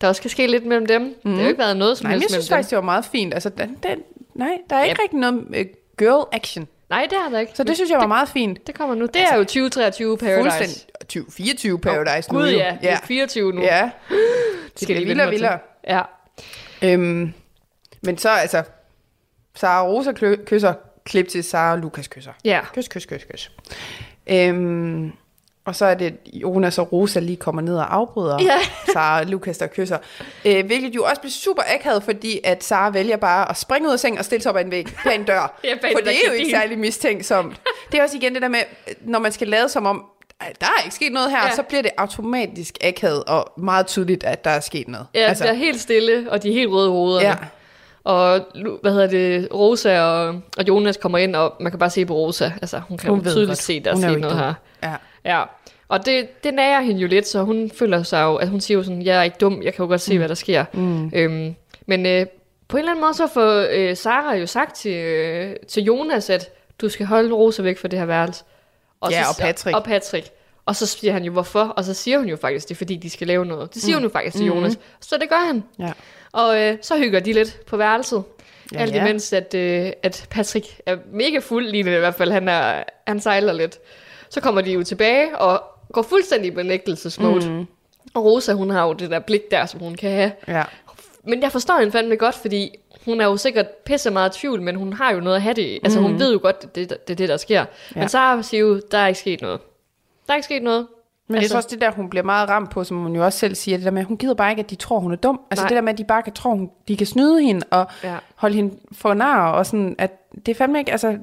[0.00, 1.02] der også kan ske lidt mellem dem.
[1.02, 1.14] Mm.
[1.24, 2.82] Det har jo ikke været noget som Nej, men helst jeg synes faktisk, det var
[2.82, 3.34] meget fint.
[3.34, 3.98] Altså, den, den,
[4.34, 5.02] nej, der er ikke Ja.
[5.02, 5.66] rigtig noget uh,
[5.98, 6.68] girl action.
[6.90, 7.52] Nej, det er der ikke.
[7.54, 8.66] Så det synes jeg var meget fint.
[8.66, 9.06] Det kommer nu.
[9.06, 10.42] Det er jo 2023 Paradise.
[10.42, 10.94] Fuldstændig.
[11.00, 12.58] 2024 Paradise nu Gud jo.
[12.58, 12.98] ja, det er ja.
[13.04, 13.62] 24 nu.
[13.62, 13.90] ja.
[14.10, 14.18] det
[14.76, 15.58] skal blive de vildere vildere.
[15.88, 16.02] Ja.
[16.82, 17.32] Øhm,
[18.02, 18.62] men så altså,
[19.54, 20.12] Sara Rosa
[20.46, 20.74] kysser,
[21.04, 22.32] klip til Sara Lukas kysser.
[22.44, 22.60] ja.
[22.74, 23.50] Kys, kys, kys, kys.
[24.26, 25.12] Øhm,
[25.66, 28.58] og så er det Jonas og Rosa lige kommer ned og afbryder Ja.
[28.92, 29.98] Sara og Lukas, der kysser.
[30.44, 33.92] Øh, hvilket jo også bliver super akavet, fordi at Sara vælger bare at springe ud
[33.92, 35.54] af sengen og stille sig op ad en væg bag en dør.
[35.64, 37.60] Ja, bag For det er jo ikke særlig mistænksomt.
[37.92, 38.60] Det er også igen det der med,
[39.00, 40.04] når man skal lade som om,
[40.40, 41.50] "Ej, der er ikke sket noget her, Ja.
[41.54, 45.06] så bliver det automatisk akavet og meget tydeligt, at der er sket noget.
[45.14, 47.28] Ja, altså, det er helt stille, og de er helt røde i hovederne.
[47.28, 47.34] Ja.
[48.04, 48.40] Og
[48.82, 50.26] hvad hedder det, Rosa og,
[50.58, 52.50] og Jonas kommer ind, og man kan bare se på Rosa.
[52.62, 53.58] Altså, hun kan Hun tydeligt godt.
[53.58, 54.54] se, der er er sket noget her.
[54.82, 54.92] Ja.
[55.24, 55.44] Ja,
[55.88, 58.78] og det, det nærer hende jo lidt, så hun føler sig jo, at hun siger
[58.78, 60.18] jo sådan, jeg er ikke dum, jeg kan jo godt se, mm.
[60.18, 60.64] hvad der sker.
[60.72, 61.10] Mm.
[61.14, 61.54] Øhm,
[61.86, 62.26] men øh,
[62.68, 66.30] på en eller anden måde, så får øh, Sara jo sagt til, øh, til Jonas,
[66.30, 66.50] at
[66.80, 68.44] du skal holde Rosa væk fra det her værelse.
[69.10, 69.76] Ja, så, og Patrick.
[69.76, 70.28] Og Patrick.
[70.66, 71.60] Og så siger han jo, hvorfor?
[71.60, 73.74] Og så siger hun jo faktisk, det er fordi, de skal lave noget.
[73.74, 74.02] Det siger mm.
[74.02, 74.78] hun jo faktisk til Jonas.
[75.00, 75.64] Så det gør han.
[75.78, 75.92] Ja.
[76.32, 78.16] Og øh, så hygger de lidt på værelset.
[78.16, 79.04] Ja, Ja, Alt ja.
[79.04, 82.32] imens, at, øh, at Patrick er mega fuld lige nu i hvert fald.
[82.32, 83.78] Han, er, han sejler lidt.
[84.34, 85.62] Så kommer de jo tilbage og
[85.92, 87.50] går fuldstændig i benægtelsesmode.
[87.50, 87.66] Mm.
[88.14, 90.32] Og Rosa, hun har jo det der blik der, som hun kan have.
[90.48, 90.64] Ja.
[91.24, 92.70] Men jeg forstår hende fandme godt, fordi
[93.04, 95.54] hun er jo sikkert pisse meget i tvivl, men hun har jo noget at have
[95.54, 95.80] det i.
[95.84, 97.54] Altså hun ved jo godt, det er det, det, det, der sker.
[97.54, 97.66] Ja.
[97.94, 98.00] Ja.
[98.00, 99.60] Men Sara siger jo, der er ikke sket noget.
[100.26, 100.86] Der er ikke sket noget.
[101.28, 102.96] Men altså, det Altså- er så også det der, hun bliver meget ramt på, som
[103.02, 104.74] hun jo også selv siger, det der med, at hun gider bare ikke, at de
[104.74, 105.40] tror, hun er dum.
[105.50, 105.68] Altså Nej.
[105.68, 108.16] det der med, at de bare kan tro, hun, de kan snyde hende og ja.
[108.36, 111.18] Holde hende for nar, og sådan, at det er fandme ikke, altså,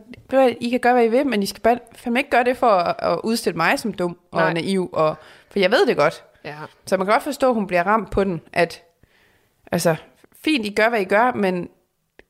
[0.62, 2.68] I kan gøre, hvad I vil, men I skal bare, fandme ikke gøre det for
[2.70, 4.54] at, at udstille mig som dum og Nej.
[4.54, 5.16] naiv, og,
[5.52, 6.24] for jeg ved det godt.
[6.46, 6.56] Ja.
[6.86, 8.84] Så man kan godt forstå, at hun bliver ramt på den, at,
[9.72, 9.96] altså,
[10.44, 11.70] fint, I gør, hvad I gør, men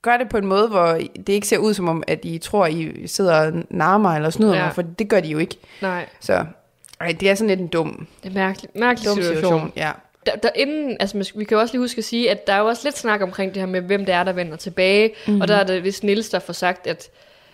[0.01, 0.87] gør det på en måde, hvor
[1.27, 4.55] det ikke ser ud som om, at I tror, I sidder og narmer eller snyder
[4.55, 4.63] ja.
[4.63, 5.55] mig, for det gør de jo ikke.
[5.81, 6.45] Nej, Så
[7.01, 9.35] ej, det er sådan lidt en dum, det er mærkelig, mærkelig dum situation.
[9.35, 9.73] situation.
[9.75, 9.91] Ja.
[10.25, 12.59] Der, der inden, altså vi kan jo også lige huske at sige, at der er
[12.59, 15.07] jo også lidt snak omkring det her med, hvem det er, der vender tilbage.
[15.07, 15.15] Mhm.
[15.27, 15.41] Mm-hmm.
[15.41, 17.09] Og der er det vist Niels, der får sagt, at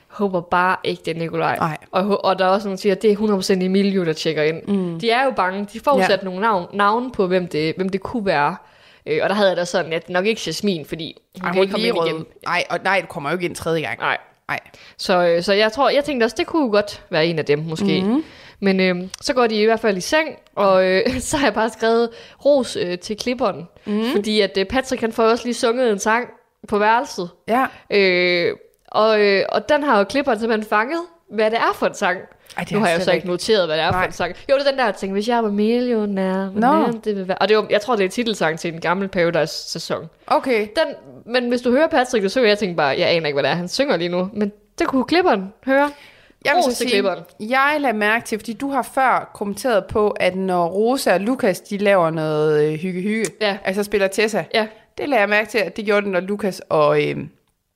[0.08, 1.78] håber bare ikke, det er Nikolaj.
[1.92, 3.16] Og, og der er også nogen, der siger, at det er
[3.60, 4.62] 100% Emilio, der tjekker ind.
[4.68, 5.00] Mm.
[5.00, 5.68] De er jo bange.
[5.74, 6.08] De får Ja.
[6.08, 8.56] sat nogle navn, navn på, hvem det, hvem det kunne være.
[9.06, 11.56] Øh, og der havde jeg da sådan, at nok ikke Jasmin, fordi hun Ej, kan
[11.56, 12.26] hun ikke komme ind igen.
[12.46, 14.00] Nej, og nej, du kommer jo ikke ind tredje gang.
[14.00, 14.18] Nej.
[14.50, 14.60] Nej.
[14.98, 17.46] Så, øh, så jeg tror, jeg tænkte også, det kunne jo godt være en af
[17.46, 17.86] dem måske.
[18.02, 18.08] Mhm.
[18.10, 18.24] Mm-hmm.
[18.60, 21.54] Men øh, så går de i hvert fald i seng, og øh, så har jeg
[21.54, 22.10] bare skrevet
[22.46, 23.68] ros øh, til klipperen.
[23.86, 24.12] Mm-hmm.
[24.16, 26.28] Fordi at øh, Patrick han får også lige sunget en sang
[26.68, 27.30] på værelset.
[27.48, 27.66] Ja.
[27.90, 28.56] Øh,
[28.88, 31.02] og, øh, og den har jo klipperen simpelthen fanget,
[31.32, 32.20] hvad det er for en sang.
[32.58, 34.06] Ej, nu har jeg jeg så ikke noteret, hvad det er for Nej.
[34.06, 34.36] en sang.
[34.50, 36.92] Jo, det er den der, tænkte, hvis jeg var millionær, no.
[37.04, 37.38] det vil være.
[37.38, 40.10] Og det var, jeg tror, det er titelsang til en gammel Paradise-sæson.
[40.28, 40.60] Okay.
[40.76, 40.96] Den,
[41.26, 43.56] men hvis du hører Patrick, synger, jeg tænker bare, jeg aner ikke, hvad det er,
[43.56, 44.30] han synger lige nu.
[44.34, 45.92] Men det kunne klipperen høre.
[46.46, 47.04] Jeg vil så sige,
[47.40, 51.60] jeg lader mærke til, fordi du har før kommenteret på, at når Rosa og Lukas,
[51.62, 53.58] de laver noget øh, hygge-hygge, Ja.
[53.64, 54.68] altså spiller Tessa, Ja.
[54.98, 57.18] det lader jeg mærke til, at det gjorde det, når Lukas og øh,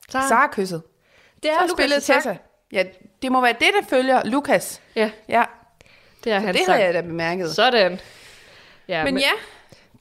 [0.09, 0.27] Sara.
[0.27, 0.81] Sara kyssede.
[1.43, 2.01] Det er Så Lukas' spillede.
[2.01, 2.35] Tessa.
[2.71, 2.83] Ja,
[3.21, 4.81] det må være det, der følger Lukas.
[4.95, 5.43] Ja, Ja,
[6.23, 6.75] det er hans det sang.
[6.75, 7.51] havde jeg da bemærket.
[7.55, 7.99] Sådan.
[8.87, 9.29] Ja, Men ja,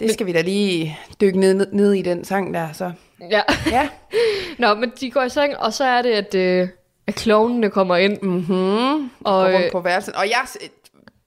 [0.01, 2.93] det skal vi da lige dykke ned, ned, ned i den sang der, så.
[3.31, 3.41] ja.
[3.71, 3.89] Ja.
[4.59, 6.69] Nå, men de går i seng, og så er det, at, øh, at
[7.13, 8.19] klovnene kommer ind.
[8.23, 9.11] Mm-hmm.
[9.25, 10.17] Og, Og, øh, rundt på værelsen.
[10.17, 10.47] Og jeg,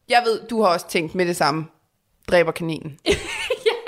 [0.10, 1.66] jeg ved, du har også tænkt med det samme.
[2.32, 2.98] Dræber kaninen.
[3.08, 3.12] ja.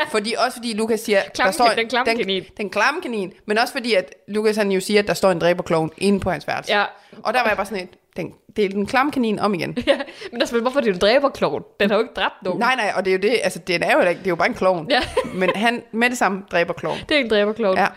[0.10, 2.43] Fordi, også fordi Lukas siger, Klam- der står, den klamme kanin.
[2.43, 3.34] Den, den klamme kanin.
[3.46, 6.30] Men også fordi, at Lukas han jo siger, at der står en dræberklovn inde på
[6.32, 6.74] hans værelse.
[6.78, 6.84] Ja.
[7.24, 9.78] Og der var jeg bare sådan et, den, det er den klamme kanin om igen.
[9.88, 9.98] ja.
[10.32, 11.64] Men altså, hvorfor er det en dræberklovn?
[11.80, 12.60] Den har jo ikke dræbt nogen.
[12.60, 14.36] Nej, nej, og det er jo det, altså det er jo, ikke- det er jo
[14.36, 14.88] bare en klovn.
[14.91, 15.00] Ja.
[15.34, 16.98] Men han med det samme dræber klovn.
[17.10, 17.78] Det er en dræberklovn.
[17.78, 17.88] Ja.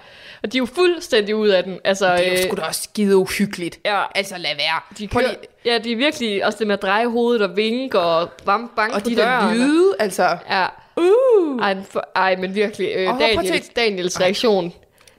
[0.43, 1.79] Og de er jo fuldstændig ud af den.
[1.85, 3.79] Altså, Det er jo øh, sgu da også skide uhyggeligt.
[3.85, 4.03] Ja.
[4.15, 4.81] Altså lad være.
[4.99, 8.01] de kører, lige- ja, de er virkelig også det med at dreje hovedet og vinke
[8.01, 9.57] og bam, banke og på de der døren.
[9.57, 10.37] lyde, altså.
[10.51, 10.67] Ja.
[10.97, 14.73] Uh, Ej, for, ej, men virkelig, øh, at Daniels, Daniels reaktion,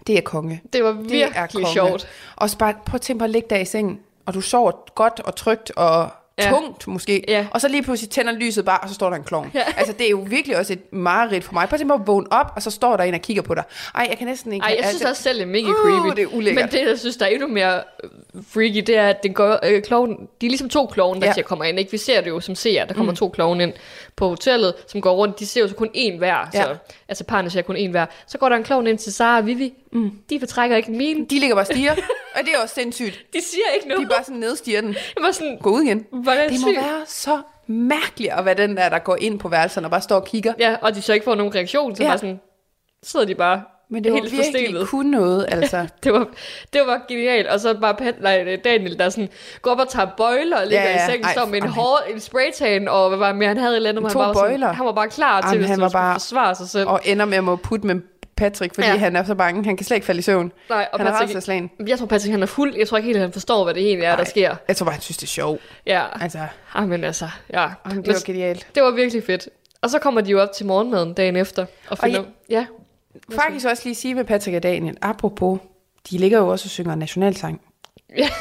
[0.08, 0.62] det er konge.
[0.74, 1.68] det var Det er virkelig konge.
[1.74, 2.08] sjovt.
[2.36, 5.20] Og bare, prøv at tænke på at ligge der i sengen, og du sover godt
[5.26, 6.10] og trygt og
[6.40, 6.50] Ja.
[6.50, 7.24] tungt måske.
[7.28, 7.48] Ja.
[7.52, 9.52] Og så lige pludselig tænder lyset bare, og så står der en klovn.
[9.54, 9.64] Ja.
[9.78, 11.70] Altså det er jo virkelig også et mareridt for mig.
[11.70, 13.56] Prøv at tænke på at vågne op, og så står der en og kigger på
[13.56, 13.64] dig.
[13.96, 14.64] Ej, jeg kan næsten ikke...
[14.64, 16.16] Ej, jeg synes altså, også selv, det er mega Uh, creepy.
[16.16, 16.64] det er ulækkert.
[16.66, 18.10] Men det, jeg synes, der er endnu mere øh,
[18.54, 20.12] freaky, det er, at den går, øh, kloven,
[20.42, 21.34] de er ligesom to klovne, der Ja.
[21.38, 21.42] ja.
[21.42, 21.80] kommer ind.
[21.80, 21.92] Ikke?
[21.92, 23.16] Vi ser det jo som seer, der kommer mm.
[23.16, 23.74] to klovne ind
[24.16, 25.40] på hotellet, som går rundt.
[25.40, 26.50] De ser jo så kun én hver.
[26.54, 26.64] Ja.
[26.64, 26.76] Så,
[27.10, 28.06] altså parerne ser kun én hver.
[28.28, 29.74] Så går der en klovn ind til Sara og Vivi.
[29.92, 30.12] Mm.
[30.30, 31.26] De fortrækker ikke min.
[31.26, 31.92] De ligger bare og stiger,
[32.36, 33.26] og det er også sindssygt.
[33.34, 34.06] De siger ikke De noget.
[34.06, 34.90] er bare sådan nedstiger den.
[34.94, 36.06] Jeg var sådan, Gå ud igen.
[36.12, 39.88] hvordan Det må være så mærkeligt at være den der, der går ind på værelserne
[39.88, 40.54] og bare står og kigger.
[40.60, 42.10] Ja, og de så ikke får nogen reaktion, så Ja.
[42.10, 42.40] bare sådan,
[43.04, 44.88] sidder de bare Men det var helt virkelig forstenet.
[44.88, 45.88] kun noget, altså.
[46.04, 46.28] Det var,
[46.74, 47.48] det var genialt.
[47.48, 49.30] Og så bare nej, Daniel, der sådan
[49.62, 52.00] går op og tager bøjler og ligger Ja, ja, i sengen, står med en, hår,
[52.14, 54.60] en spraytan, og hvad var mere, han havde et eller andet, To han, var bøjler.
[54.60, 56.88] sådan, han var bare klar til, Jamen, hvis han var bare- forsvare sig selv.
[56.88, 57.96] Og ender med at må putte med
[58.40, 58.96] Patrick, fordi Ja.
[58.98, 59.66] han er så bange.
[59.66, 60.52] Han kan slet ikke falde i søvn.
[60.70, 61.72] nej, og han er Patrick, rædselsslagen.
[61.88, 62.76] jeg tror Patrick, han er fuld.
[62.78, 64.26] Jeg tror ikke helt, at han forstår, hvad det egentlig er, der Nej.
[64.26, 64.56] sker.
[64.68, 65.62] Jeg tror bare, han synes, det er sjovt.
[65.86, 66.40] Ja, Altså,
[66.76, 67.62] Ej, men altså, ja.
[67.62, 68.68] Jamen, Men det var genialt.
[68.76, 69.50] det var virkelig fedt.
[69.82, 71.66] Og så kommer de jo op til morgenmaden dagen efter.
[71.90, 72.66] Og finder, ja.
[73.36, 75.60] Faktisk også lige sige med Patrick og Daniel, apropos,
[76.12, 77.62] de ligger jo også og synger nationalsang.
[78.18, 78.30] ja.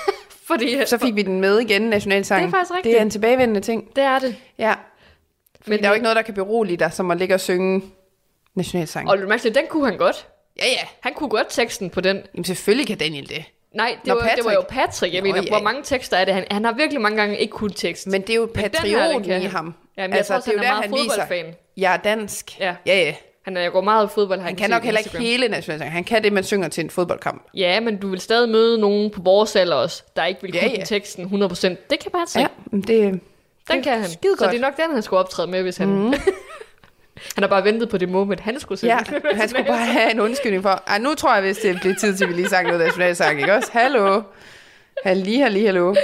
[0.49, 2.43] Fordi, Så fik vi den med igen, nationalsang.
[2.43, 2.93] Det er faktisk rigtigt.
[2.93, 3.97] Det er en tilbagevendende ting.
[3.97, 4.37] det er det.
[4.59, 4.75] Ja.
[5.67, 7.41] Men Men der er jo ikke noget, der kan berolige dig, som at ligge og
[7.41, 7.83] synge
[8.59, 9.11] nationalsang.
[9.11, 10.27] Og mærke, den kunne han godt.
[10.59, 10.87] Ja, ja.
[11.01, 12.23] Han kunne godt teksten på den.
[12.35, 13.45] Jamen selvfølgelig kan Daniel det.
[13.75, 15.15] Nej, det, Nå, var, det var jo Patrick.
[15.15, 15.49] Jeg Nå, mener, ja.
[15.49, 16.35] hvor mange tekster er det?
[16.35, 18.07] Han, han har virkelig mange gange ikke kun tekst.
[18.07, 19.51] Men det er jo her, patrioten kan i han.
[19.51, 19.75] ham.
[19.97, 21.55] Ja, men jeg tror han er meget fodboldfan.
[21.77, 22.61] jeg er dansk.
[22.61, 22.75] Ja.
[22.87, 23.15] ja, ja.
[23.45, 24.41] Han er, jeg går meget i fodbold.
[24.41, 25.93] Han kan nok heller ikke hele nationalsangen.
[25.93, 27.47] Han kan det, man synger til en fodboldkamp.
[27.55, 30.61] Ja, men du vil stadig møde nogen på vores alder også, der ikke vil Ja,
[30.61, 30.79] kunne ja.
[30.79, 31.67] ja, teksten 100%.
[31.91, 32.37] Det kan Patrick.
[32.37, 33.21] Ja, men det, Den
[33.71, 34.09] det kan han.
[34.09, 34.51] Så godt.
[34.51, 35.89] det er nok den, han skulle optræde med, hvis han...
[35.89, 36.15] Mm.
[37.35, 38.95] han har bare ventet på det moment, han skulle synge.
[38.95, 41.95] Ja, han skulle bare have en undskyldning for, ej, nu tror jeg, hvis det bliver
[41.95, 43.69] tid til, at vi lige sang noget nationalsang, ikke også?
[43.73, 44.23] Hallo?
[45.05, 45.95] Halli, halli, hallo.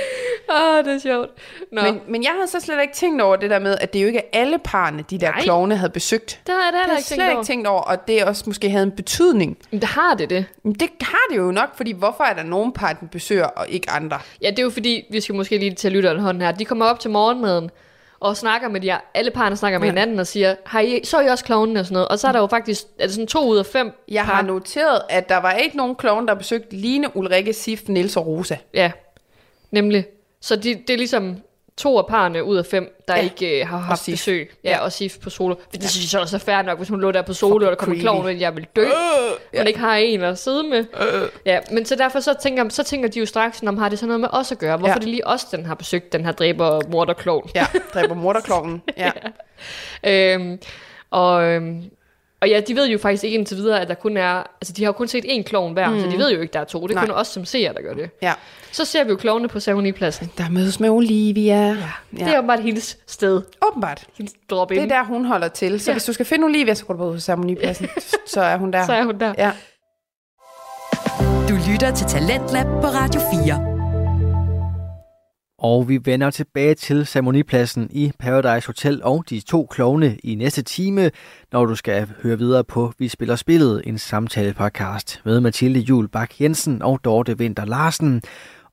[0.51, 1.31] Åh, det er sjovt.
[1.73, 4.03] Nå, men, Men, jeg havde så slet ikke tænkt over det der med, at det
[4.03, 5.41] jo ikke er alle parne, de der Nej.
[5.43, 6.41] klovne havde besøgt.
[6.47, 8.71] det har jeg Det har jeg slet tænkt ikke tænkt over, og det også måske
[8.71, 9.59] havde en betydning.
[9.71, 10.45] Men det har det det.
[10.63, 13.67] Men det har det jo nok, fordi hvorfor er der nogen par, den besøger, og
[13.69, 14.19] ikke andre?
[14.43, 16.53] Ja, det er jo fordi, vi skal måske lige til lytteren hånden her.
[16.53, 17.71] De kommer op til morgenmaden
[18.25, 19.93] og snakker med de alle parerne snakker med Ja.
[19.93, 22.09] hinanden og siger, har I, så er I også klovnene og sådan noget.
[22.09, 24.43] Og så er der jo faktisk, er det sådan to ud af fem Jeg har
[24.43, 28.57] noteret, at der var ikke nogen klovne, der besøgte Line, Ulrikke, Sif, Niels og Rosa.
[28.75, 28.93] Ja,
[29.71, 30.07] nemlig.
[30.41, 31.37] Så de, det er ligesom
[31.79, 33.21] to af parerne ud af fem, der Ja.
[33.21, 33.25] ja.
[33.25, 34.13] ikke øh, har haft Sif.
[34.13, 34.51] besøg.
[34.65, 34.79] Ja, Ja.
[34.79, 35.55] og Sif på solo.
[35.55, 37.71] For det synes jeg også er fair nok, hvis hun lå der på solo, og
[37.71, 38.83] der kommer klovn, og jeg vil dø.
[38.83, 38.89] Øh,
[39.55, 39.59] ja.
[39.59, 40.79] Hun ikke har en at sidde med.
[41.01, 41.29] Øh.
[41.47, 44.07] Ja, men så derfor så tænker, så tænker de jo straks, om har det så
[44.07, 44.77] noget med os at gøre?
[44.77, 44.95] Hvorfor Ja.
[44.95, 44.99] ja.
[44.99, 47.51] det lige os, den har besøgt den her dræber morderklovn?
[47.55, 48.83] Ja, dræber morderklovnen.
[48.97, 49.11] Ja.
[50.05, 50.59] Øhm,
[51.11, 51.83] og, øhm,
[52.45, 54.31] og ja, de ved jo faktisk ikke indtil videre, at der kun er...
[54.61, 56.01] Altså, de har jo kun set én klovn hver, mm.
[56.01, 56.83] så de ved jo ikke, der er to.
[56.87, 57.07] Det er Nej.
[57.07, 58.11] kun os som ser, der gør det.
[58.23, 58.33] ja.
[58.73, 60.31] Så ser vi jo klovnene på ceremonipladsen.
[60.39, 61.55] Der mødes med Olivia.
[61.57, 61.75] Ja.
[62.13, 63.43] Det er jo bare hendes sted.
[63.69, 64.05] Åbenbart.
[64.19, 65.81] Hendes drop Det er der, hun holder til.
[65.81, 65.95] Så Ja.
[65.95, 67.89] hvis du skal finde Olivia, så går du bare ud på ceremonipladsen.
[68.35, 68.87] så er hun der.
[68.87, 69.35] Så er hun der.
[69.39, 69.51] Ja.
[71.49, 73.74] Du lytter til Talentlab på Radio 4.
[75.65, 80.63] Og vi vender tilbage til ceremonipladsen i Paradise Hotel og de to klovne i næste
[80.63, 81.11] time,
[81.53, 86.41] når du skal høre videre på Vi Spiller Spillet, en samtale-podcast med Mathilde Jul Bak
[86.41, 88.23] Jensen og Dorte Vinter Larsen.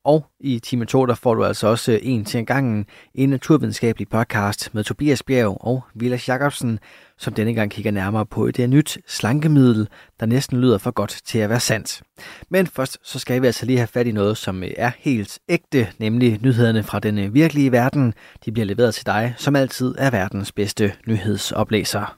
[0.03, 2.85] Og i time 2, der får du altså også en til en gangen
[3.15, 6.79] en naturvidenskabelig podcast med Tobias Bjerg og Vilas Jacobsen,
[7.21, 9.87] som denne gang kigger nærmere på et nyt slankemiddel,
[10.19, 12.01] der næsten lyder for godt til at være sandt.
[12.49, 15.87] Men først så skal vi altså lige have fat i noget, som er helt ægte,
[15.99, 18.13] nemlig nyhederne fra den virkelige verden.
[18.45, 22.17] De bliver leveret til dig, som altid er verdens bedste nyhedsoplæser.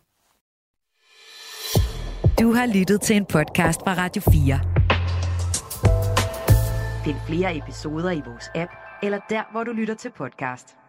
[2.40, 4.60] Du har lyttet til en podcast fra Radio 4.
[7.06, 8.72] Find flere episoder i vores app,
[9.04, 10.83] eller der, hvor du lytter til podcast.